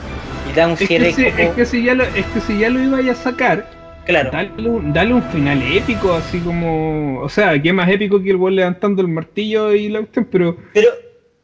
[0.49, 2.39] Y da un Es cierre que, si, como- es que si ya lo, es que
[2.41, 3.65] si ya lo iba a sacar,
[4.08, 7.20] Claro, dale un, dale un final épico, así como.
[7.22, 10.58] O sea, que más épico que el weón levantando el martillo y la cuestión, pero.
[10.74, 10.89] pero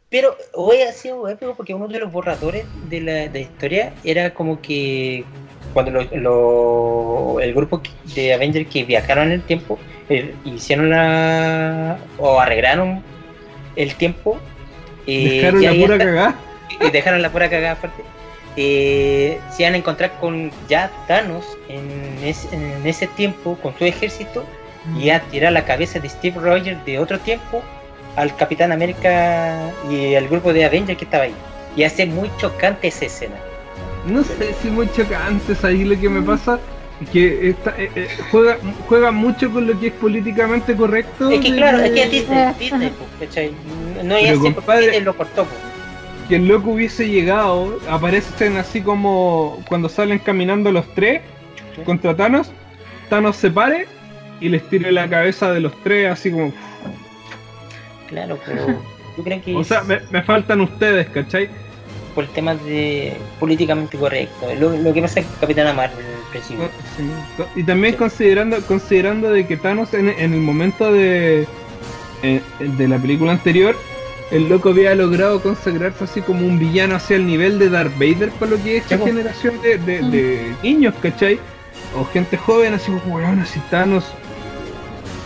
[0.09, 3.93] pero hoy ha sido épico porque uno de los borradores de la, de la historia
[4.03, 5.23] era como que
[5.73, 7.81] cuando lo- lo- el grupo
[8.15, 13.01] de Avengers que viajaron en el tiempo eh, hicieron la o arreglaron
[13.75, 14.37] el tiempo
[15.07, 16.35] eh, dejaron la pura cagada.
[16.79, 18.03] y dejaron la pura cagada aparte.
[18.55, 21.89] Eh, se van a encontrar con ya Thanos en
[22.23, 24.45] ese, en ese tiempo con su ejército
[24.99, 27.63] y a tirar la cabeza de Steve Rogers de otro tiempo
[28.15, 31.33] al Capitán América y al grupo de Avengers que estaba ahí.
[31.75, 33.35] Y hace muy chocante esa escena.
[34.05, 36.59] No sé si muy chocantes ahí lo que me pasa
[37.01, 41.31] es que esta, eh, eh, juega, juega mucho con lo que es políticamente correcto.
[41.31, 42.91] Es que de- claro, es que es Disney, Disney.
[44.03, 45.45] No es compadre- Disney lo cortó.
[45.45, 45.72] pues.
[46.27, 51.21] Que el loco hubiese llegado, aparecen así como cuando salen caminando los tres
[51.85, 52.51] contra Thanos,
[53.09, 53.87] Thanos se pare
[54.39, 56.53] y les tire la cabeza de los tres así como...
[58.07, 61.49] Claro, pero que O sea, es me, me faltan ustedes, ¿cachai?
[62.13, 64.47] por temas de políticamente correcto.
[64.59, 66.69] Lo, lo que pasa con Capitana Marvel al principio.
[66.95, 67.43] Sí.
[67.55, 67.97] Y también Sí.
[67.97, 71.47] considerando considerando de que Thanos en, en el momento de
[72.21, 73.75] eh, de la película anterior
[74.31, 78.29] el loco había logrado consagrarse así como un villano hacia el nivel de Darth Vader
[78.31, 81.39] por lo que es esta generación de, de- de niños, ¿cachai?
[81.95, 84.05] O gente joven así como, weón, así Thanos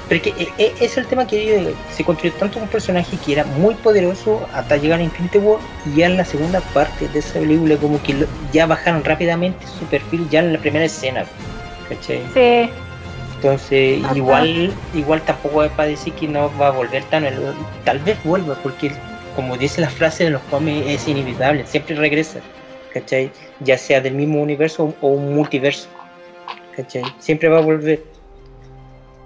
[0.10, 3.44] Pero que, eh, eh, es el tema que se construyó tanto un personaje que era
[3.46, 7.40] muy poderoso hasta llegar a Infinity War y ya en la segunda parte de esa
[7.40, 11.26] película como que lo- ya bajaron rápidamente su perfil ya en la primera escena.
[11.88, 12.22] ¿Cachai?
[12.34, 12.70] Sí,
[13.38, 14.18] Entonces Ajá.
[14.18, 17.24] igual igual tampoco es para decir que no va a volver tan
[17.84, 18.92] tal vez vuelva porque
[19.36, 22.40] como dice la frase de los cómics es inevitable, siempre regresa.
[22.92, 23.30] ¿Cachai?
[23.60, 25.88] Ya sea del mismo universo o un multiverso.
[26.76, 27.04] ¿Cachai?
[27.20, 28.04] Siempre va a volver.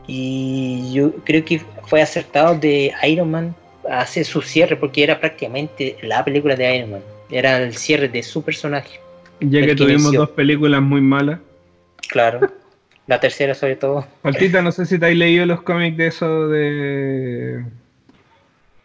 [0.07, 3.55] Y yo creo que fue acertado de Iron Man
[3.89, 7.01] hacer su cierre porque era prácticamente la película de Iron Man.
[7.29, 8.99] Era el cierre de su personaje.
[9.39, 10.19] ya que que tuvimos inició.
[10.21, 11.39] dos películas muy malas.
[12.09, 12.51] Claro.
[13.11, 14.05] La tercera sobre todo.
[14.23, 17.65] Faltita, no sé si te has leído los cómics de eso de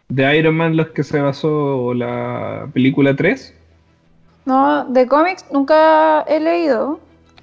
[0.09, 3.53] de Iron Man los que se basó la película 3.
[4.43, 6.99] no, de cómics nunca he leído.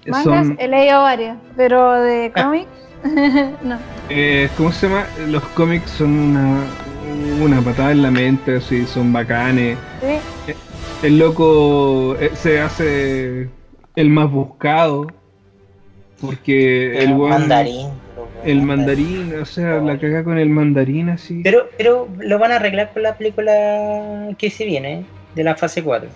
[0.07, 2.69] Mangas Son, he leído varios, pero de cómics
[3.63, 3.79] no.
[4.11, 5.07] eh, ¿Cómo se llama?
[5.29, 6.65] Los cómics son una,
[7.43, 9.79] una patada en la mente, así, son bacanes.
[10.03, 10.55] Sí,
[11.07, 13.49] El loco eh, se hace
[13.97, 15.07] el más buscado.
[16.27, 17.89] Porque el mandarín.
[18.45, 21.41] El mandarín, o sea, la caga con el mandarín así.
[21.43, 25.05] Pero, pero lo van a arreglar con la película que se viene, ¿eh?
[25.35, 26.09] de la fase 4.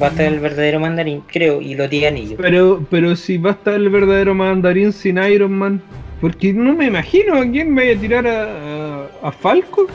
[0.00, 2.34] Va a estar el verdadero mandarín, creo, y los 10 anillos.
[2.40, 5.80] Pero, pero si va a estar el verdadero mandarín sin Iron Man,
[6.20, 9.86] porque no me imagino a quién vaya a tirar a, a, a Falcon.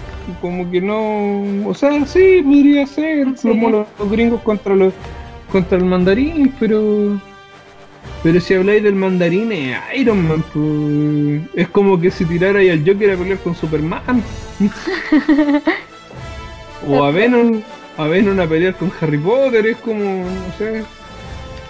[0.42, 1.68] Como que no.
[1.68, 3.48] O sea, sí, podría ser Sí.
[3.50, 4.94] como los, los gringos contra los
[5.52, 7.20] contra el mandarín, pero.
[8.22, 11.42] Pero si habláis del mandarín es Iron Man, pues.
[11.56, 14.22] Es como que si tirara ahí al Joker a pelear con Superman.
[16.88, 17.62] o a Venom,
[17.98, 20.84] a Venom a pelear con Harry Potter, es como, no sé.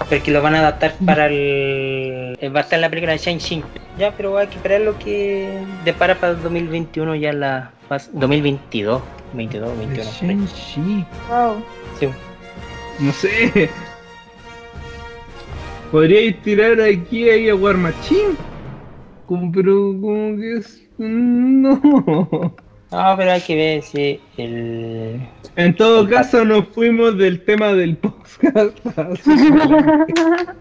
[0.09, 2.35] Porque lo van a adaptar para el.
[2.39, 3.63] eh, Va a estar en la película de Shang-Chi.
[3.97, 8.09] Ya, pero hay que esperar lo que depara para el 2021, ya la fase.
[8.13, 9.01] 2022.
[9.33, 10.09] 22, 21.
[10.09, 10.35] por ahí.
[10.35, 11.05] Shang-Chi.
[11.29, 11.63] wow.
[11.99, 12.07] Sí.
[12.99, 13.69] No sé.
[15.91, 18.35] Podríais tirar aquí ahí a War Machine.
[19.25, 20.81] Como, pero como que es.
[20.97, 21.79] No.
[22.91, 25.19] No, pero hay que ver si el.
[25.55, 28.77] En todo caso nos fuimos del tema del podcast.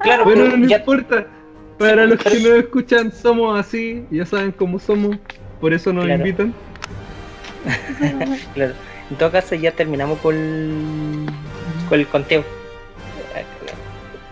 [0.03, 1.27] Claro, Bueno, pero no ya, importa.
[1.79, 5.17] Para los que nos escuchan somos así, ya saben cómo somos.
[5.61, 6.19] Por eso nos Claro.
[6.27, 6.55] invitan.
[8.55, 8.75] claro.
[9.11, 11.27] En todo caso, ya terminamos con,
[11.89, 12.45] con el conteo.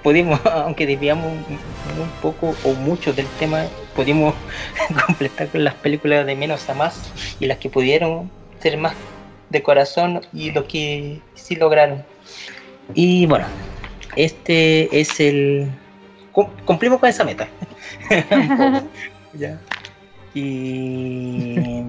[0.06, 3.64] Pudimos, aunque desviamos un poco o mucho del tema,
[3.96, 4.36] pudimos
[5.06, 8.30] completar con las películas de menos a más y las que pudieron
[8.60, 8.94] ser más
[9.50, 12.04] de corazón y lo que sí lograron.
[12.94, 13.46] Y bueno,
[14.14, 15.72] este es el.
[16.30, 17.48] cum- Cumplimos con esa meta.
[19.34, 19.58] Ya.
[20.34, 21.82] Y.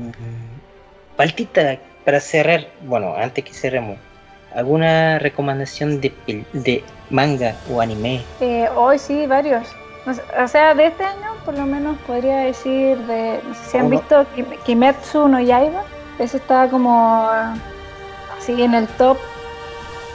[1.15, 3.99] Paltita, para cerrar, bueno, antes que cerremos,
[4.57, 6.13] ¿alguna recomendación de,
[6.53, 8.25] de manga o anime?
[8.41, 9.67] Eh, hoy sí, varios.
[10.43, 13.85] o sea, de este año por lo menos podría decir de, no sé si han
[13.85, 13.99] Uno.
[13.99, 15.83] visto Kim- Kimetsu no Yaiba,
[16.19, 17.29] ese está como
[18.37, 19.17] así en el top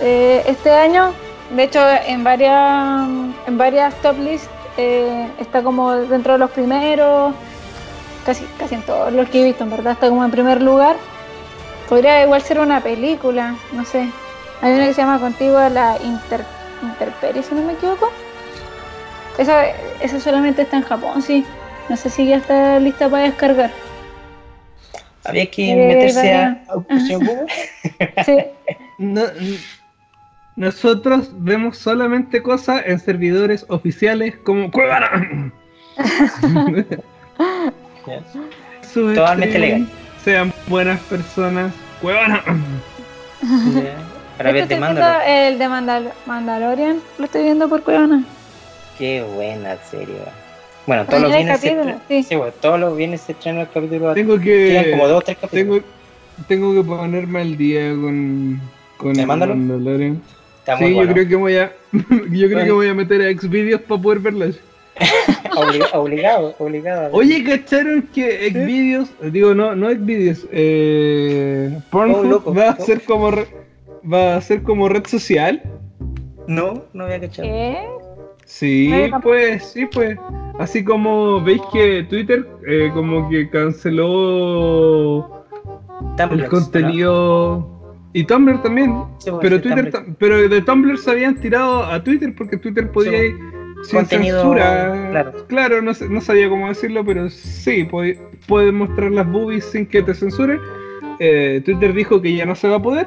[0.01, 1.12] eh, este año,
[1.55, 3.09] de hecho en varias
[3.47, 7.34] en varias top lists eh, está como dentro de los primeros,
[8.26, 10.97] casi casi en todos los que he visto, en verdad está como en primer lugar.
[11.88, 14.09] Podría igual ser una película, no sé.
[14.63, 16.45] Hay una que se llama Contigo la Inter,
[16.83, 18.09] Interperie, si no me equivoco.
[19.39, 19.67] Esa,
[20.01, 21.45] esa solamente está en Japón, sí.
[21.89, 23.73] No sé si ya está lista para descargar.
[25.25, 26.63] Había que Eh, meterse a.
[28.25, 28.39] Sí,
[28.99, 29.23] No-
[30.55, 35.51] nosotros vemos solamente cosas en servidores oficiales como Cuevana.
[38.95, 39.89] Totalmente legal.
[40.23, 41.75] Sean buenas personas.
[42.01, 42.43] Cuevana.
[43.75, 44.12] Ya.
[44.43, 45.28] Para ver estoy de viendo Mandalor.
[45.28, 48.24] el de Mandal- Mandalorian, lo estoy viendo por Cuevana.
[48.99, 50.16] Qué buena serie.
[50.86, 52.22] Bueno, todos los viernes capítulo, sí.
[52.24, 54.14] sí, bueno, todos los viernes se estrena el capítulo.
[54.14, 54.95] Tengo como que.
[55.09, 55.38] dos tres.
[55.51, 55.78] Tengo,
[56.49, 58.61] tengo que ponerme al día con.
[58.97, 59.68] Con ¿De el Mandalorian?
[59.68, 60.22] Mandalorian.
[60.59, 61.09] Está muy Sí, bueno.
[61.11, 61.72] yo creo que voy a.
[61.93, 64.57] yo creo que voy a meter a Xvideos para poder verlas.
[65.57, 67.11] Obliga- obligado, obligado.
[67.12, 73.47] Oye, ¿cacharon que Xvideos, digo, no, no Xvideos, eh, Pornhub va a ser como re-
[74.11, 75.63] va a ser como red social?
[76.47, 77.49] No, no había cachado.
[77.49, 77.79] ¿Qué?
[78.45, 80.19] Sí, No, pues, sí, pues.
[80.59, 85.45] Así como veis que Twitter eh, como que canceló
[86.17, 87.69] Tumblr, el contenido
[88.13, 89.17] y Tumblr también, ¿no?
[89.19, 90.17] Sí, pues, pero Twitter, Tumblr.
[90.19, 93.37] pero de Tumblr se habían tirado a Twitter porque Twitter podía Sí, ir
[93.85, 95.33] sin Contenido, censura.
[95.49, 95.83] claro.
[95.83, 100.03] no, sé- no sabía cómo decirlo, pero sí, puede- puedes mostrar las boobies sin que
[100.03, 100.61] te censuren.
[101.19, 103.07] Eh, Twitter dijo que ya no se va a poder.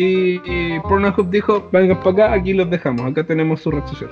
[0.00, 4.10] Y, y Pornhub dijo, vengan para acá, aquí los dejamos, acá tenemos su red social.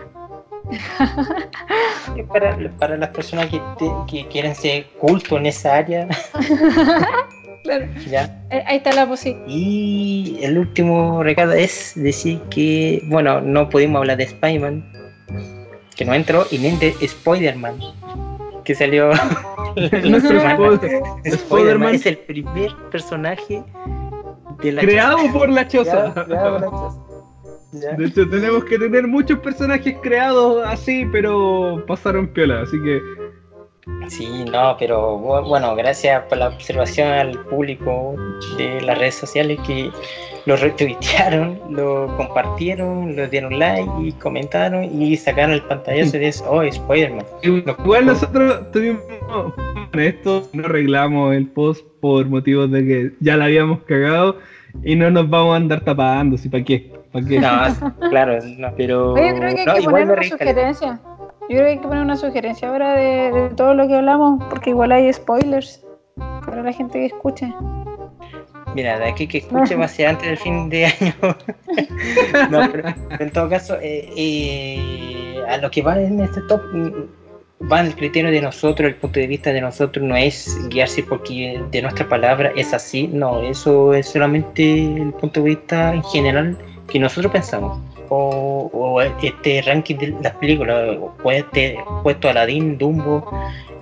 [2.28, 6.09] Para, para las personas que, te- que quieren ser culto en esa área,
[7.62, 7.87] Claro.
[8.09, 8.43] ya.
[8.51, 9.47] Eh, Ahí está la posibilidad.
[9.49, 14.84] Y el último recado es decir que, bueno, no pudimos hablar de Spider-Man,
[15.97, 17.78] que no entró, y ni de Spider-Man,
[18.64, 19.11] que salió
[19.76, 20.16] No.
[20.18, 21.95] Spider- Spider-Man.
[21.95, 23.62] es el primer personaje
[24.62, 25.32] de la Creado choza.
[25.32, 25.90] por la choza.
[25.90, 27.00] Creado- creado por la choza.
[27.72, 27.92] Ya.
[27.94, 33.02] De hecho, tenemos que tener muchos personajes creados así, pero pasaron piola, así que
[34.09, 38.14] Sí, no, pero bu- bueno, gracias por la observación al público
[38.57, 39.91] de las redes sociales que
[40.45, 46.45] lo retuitearon, lo compartieron, lo dieron like y comentaron y sacaron el pantallazo de eso.
[46.49, 47.24] Oh, Spider-Man.
[47.43, 49.03] igual nosotros tuvimos
[49.93, 54.37] esto, no arreglamos el post por motivos de que ya la habíamos cagado
[54.84, 57.41] y no nos vamos a andar tapando, si para qué, para qué.
[57.41, 57.49] No,
[58.11, 59.14] claro, no, pero.
[59.14, 61.01] Oye, yo creo que hay no, que poner una sugerencia.
[61.49, 64.42] Yo creo que hay que poner una sugerencia ahora de, de todo lo que hablamos,
[64.51, 65.84] porque igual hay spoilers
[66.16, 67.53] para la gente que escuche.
[68.74, 71.14] Mira, de aquí que escuche va a ser antes del fin de año.
[72.51, 77.70] no, pero en todo caso, eh, eh, a lo que va en este top, mm,
[77.72, 81.62] va el criterio de nosotros, el punto de vista de nosotros, no es guiarse porque
[81.70, 86.59] de nuestra palabra es así, no, eso es solamente el punto de vista en general
[86.88, 87.78] que nosotros pensamos.
[88.09, 93.24] O, o este ranking de las películas, o pueste- puesto Aladdin, Dumbo,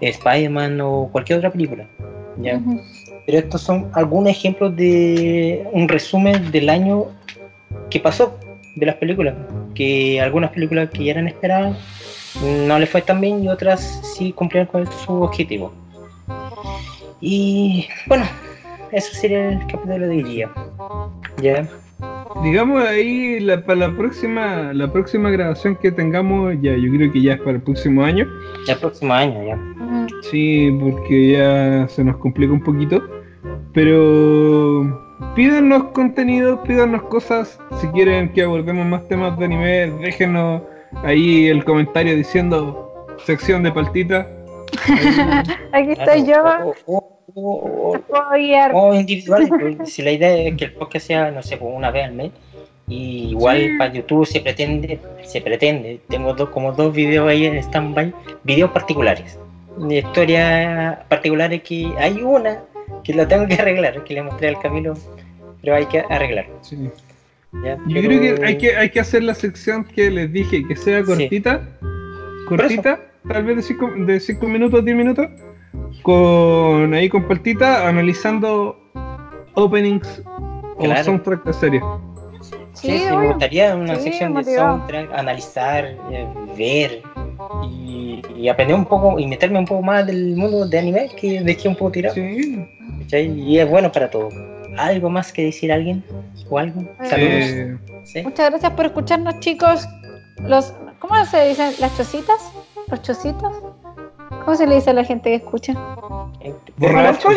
[0.01, 1.87] Spider-Man o cualquier otra película.
[2.39, 2.61] ¿ya?
[3.27, 7.07] Pero estos son algunos ejemplos de un resumen del año
[7.91, 8.39] que pasó
[8.77, 9.35] de las películas.
[9.75, 11.77] Que algunas películas que ya eran esperadas
[12.67, 15.73] no les fue tan bien y otras sí cumplieron con su objetivo.
[17.21, 18.25] Y bueno,
[18.93, 20.51] eso sería el capítulo de hoy día.
[21.41, 21.69] Ya,
[22.43, 27.23] Digamos ahí la, para la próxima, la próxima grabación que tengamos, ya yo creo que
[27.23, 28.27] ya es para el próximo año.
[28.67, 29.59] ya el próximo año, ya.
[30.23, 33.03] Sí, porque ya se nos complica un poquito.
[33.73, 35.01] Pero
[35.35, 37.59] pídanos contenido, pídanos cosas.
[37.81, 40.63] Si quieren que abordemos más temas de anime, déjenos
[41.03, 44.29] ahí el comentario diciendo sección de paltita.
[45.73, 46.43] Aquí estoy yo,
[46.87, 47.93] O, o- o-
[48.73, 51.91] o- individual, pues, si la idea es que el podcast sea, no sé, como una
[51.91, 52.31] vez al mes,
[52.87, 53.69] y igual Sí.
[53.79, 58.13] para YouTube se pretende, se pretende, tengo dos, como dos videos ahí en stand-by,
[58.45, 59.39] videos particulares,
[59.79, 62.63] de historias particulares que hay una
[63.03, 64.95] que la tengo que arreglar, que le mostré al Camilo,
[65.63, 66.47] pero hay que arreglar.
[66.61, 66.77] Sí.
[67.65, 67.77] ¿ya?
[67.77, 70.77] Yo Pero- creo que hay, que hay que hacer la sección que les dije, que
[70.77, 71.67] sea cortita,
[72.49, 75.29] cortita, tal vez de 5 de cinco minutos, 10 minutos,
[76.03, 78.77] con ahí con paltita, analizando
[79.55, 80.23] openings
[80.77, 81.05] o Claro.
[81.05, 81.83] soundtrack de series.
[82.43, 86.27] Sí, Sí, sí, me gustaría una Sí, sección de soundtrack, analizar, eh,
[86.59, 87.03] ver
[87.65, 91.41] y y aprender un poco y meterme un poco más del mundo de anime que
[91.41, 92.15] dejé un poco tirado.
[92.15, 92.67] Sí.
[93.13, 94.29] Y es bueno para todo.
[94.77, 96.05] ¿Algo más que decir alguien?
[96.51, 96.83] ¿O algo?
[97.05, 97.33] Saludos.
[97.45, 98.23] Eh, ¿Sí?
[98.23, 99.87] Muchas gracias por escucharnos, chicos.
[100.47, 101.73] Los, ¿Cómo se dicen?
[101.81, 102.53] ¿Las chocitas?
[102.89, 103.53] ¿Los chocitos?
[104.45, 105.73] ¿Cómo se le dice a la gente que escucha?
[106.77, 107.33] Borrachos.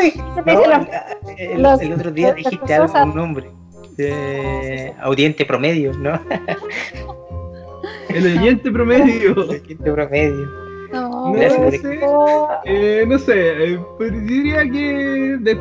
[1.38, 3.50] El, el otro día dijiste algo, un nombre.
[3.98, 6.20] Eh, audiente promedio, ¿no?
[8.10, 9.32] el oyente promedio.
[9.38, 10.48] Audiente promedio.
[10.92, 11.40] No, No
[11.72, 12.00] sé.
[12.66, 15.60] Eh, no sé, eh, pero diría que de-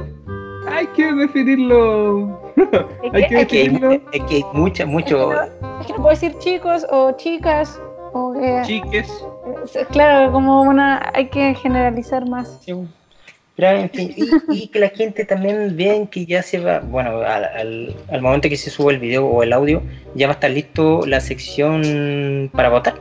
[0.69, 2.41] hay que definirlo.
[2.57, 2.67] es
[3.13, 3.93] hay que- hay Es que hay, definirlo.
[4.13, 5.29] es que hay mucha, Es mucho.
[5.31, 7.81] que no, es que no puedo decir chicos o chicas.
[8.19, 9.09] O que- Chiques.
[9.75, 11.11] eh, claro, como una.
[11.15, 12.61] Hay que generalizar más.
[12.65, 12.73] Sí,
[13.57, 14.29] Pero, en fin, y,
[14.65, 18.49] y que la gente también vean que ya se va, bueno, al, al, al momento
[18.49, 19.83] que se sube el video o el audio,
[20.15, 22.95] ya va a estar listo la sección para votar,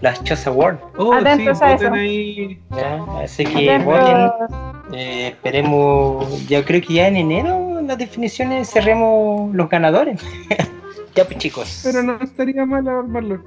[0.00, 0.78] las Choice Awards.
[0.98, 1.94] Oh, sí, Atentos a voten eso.
[1.94, 2.60] ahí.
[2.76, 3.04] ¿ya?
[3.22, 4.30] Así que voten,
[4.94, 10.20] eh, esperemos, yo creo que ya en enero las definiciones cerremos los ganadores.
[11.14, 13.42] ya pues chicos, Pero no estaría mal armarlo.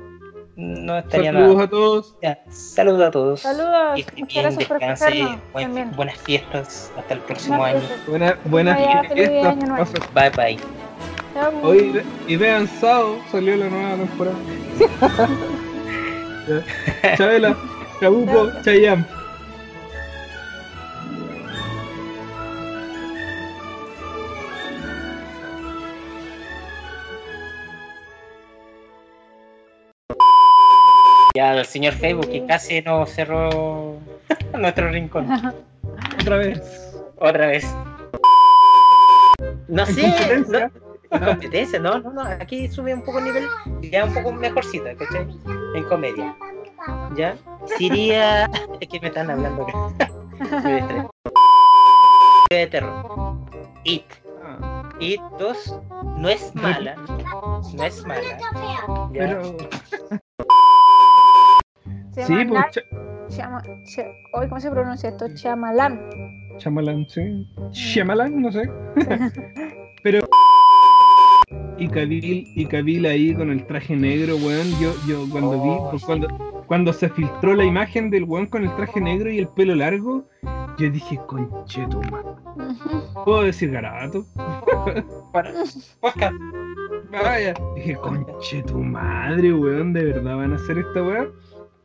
[0.56, 1.66] No estaría Saludos nada.
[1.66, 2.16] a todos.
[2.22, 3.40] Ya, saludos a todos.
[3.42, 3.96] Saludos.
[4.06, 5.92] Que bien, gracias por descanse, buen- También.
[5.96, 7.82] buenas fiestas, hasta el próximo año.
[8.08, 9.46] Buena, buenas fiestas.
[9.46, 10.58] año Bye bye.
[11.64, 14.38] Hoy, y vean Sao, salió la nueva temporada.
[17.18, 17.56] Chabela,
[18.00, 19.06] Chabuco, Chayam.
[31.36, 33.98] Ya el señor Facebook que casi nos cerró
[34.60, 35.28] nuestro rincón.
[36.22, 36.96] Otra vez.
[37.18, 37.66] Otra vez.
[39.68, 40.04] No sé.
[40.04, 40.72] competencia.
[41.10, 42.22] no- competencia, no, no, no.
[42.22, 43.48] Aquí sube un poco el nivel.
[43.82, 45.28] Ya un poco mejorcita, ¿cachai?
[45.76, 46.36] En comedia.
[47.16, 47.36] ¿Ya?
[47.78, 48.46] Sería.
[48.80, 51.10] Es que me están hablando acá.
[52.52, 53.38] De terror.
[53.86, 54.04] It.
[55.00, 55.80] It 2
[56.18, 56.96] no es mala.
[57.74, 58.22] No es mala.
[58.22, 59.10] ¿ya?
[59.14, 59.58] Pero.
[62.14, 62.72] Se Sí, llama pues.
[62.72, 62.84] Cha-
[63.30, 65.26] Chama- Cha- Hoy, ¿cómo se pronuncia esto?
[65.36, 66.00] Chamalán.
[66.58, 67.48] Chamalan, sí.
[67.72, 68.70] Shyamalan, no sé.
[70.04, 70.28] Pero.
[71.78, 74.68] Y Kabil, y Kabil ahí con el traje negro, weón.
[74.80, 76.28] Yo, yo cuando vi, Oh, pues, cuando,
[76.68, 80.24] cuando se filtró la imagen del weón con el traje negro y el pelo largo,
[80.78, 82.00] yo dije, concheto.
[83.26, 84.26] ¿Puedo decir garabato?
[85.34, 85.50] Bueno,
[86.00, 86.36] podcast.
[87.12, 87.54] Vaya.
[87.76, 91.28] Dije, conche tu madre, weón, ¿de verdad van a hacer esta weá?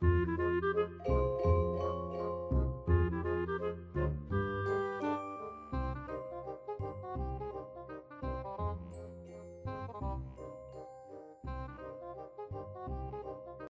[0.00, 0.67] Thank you.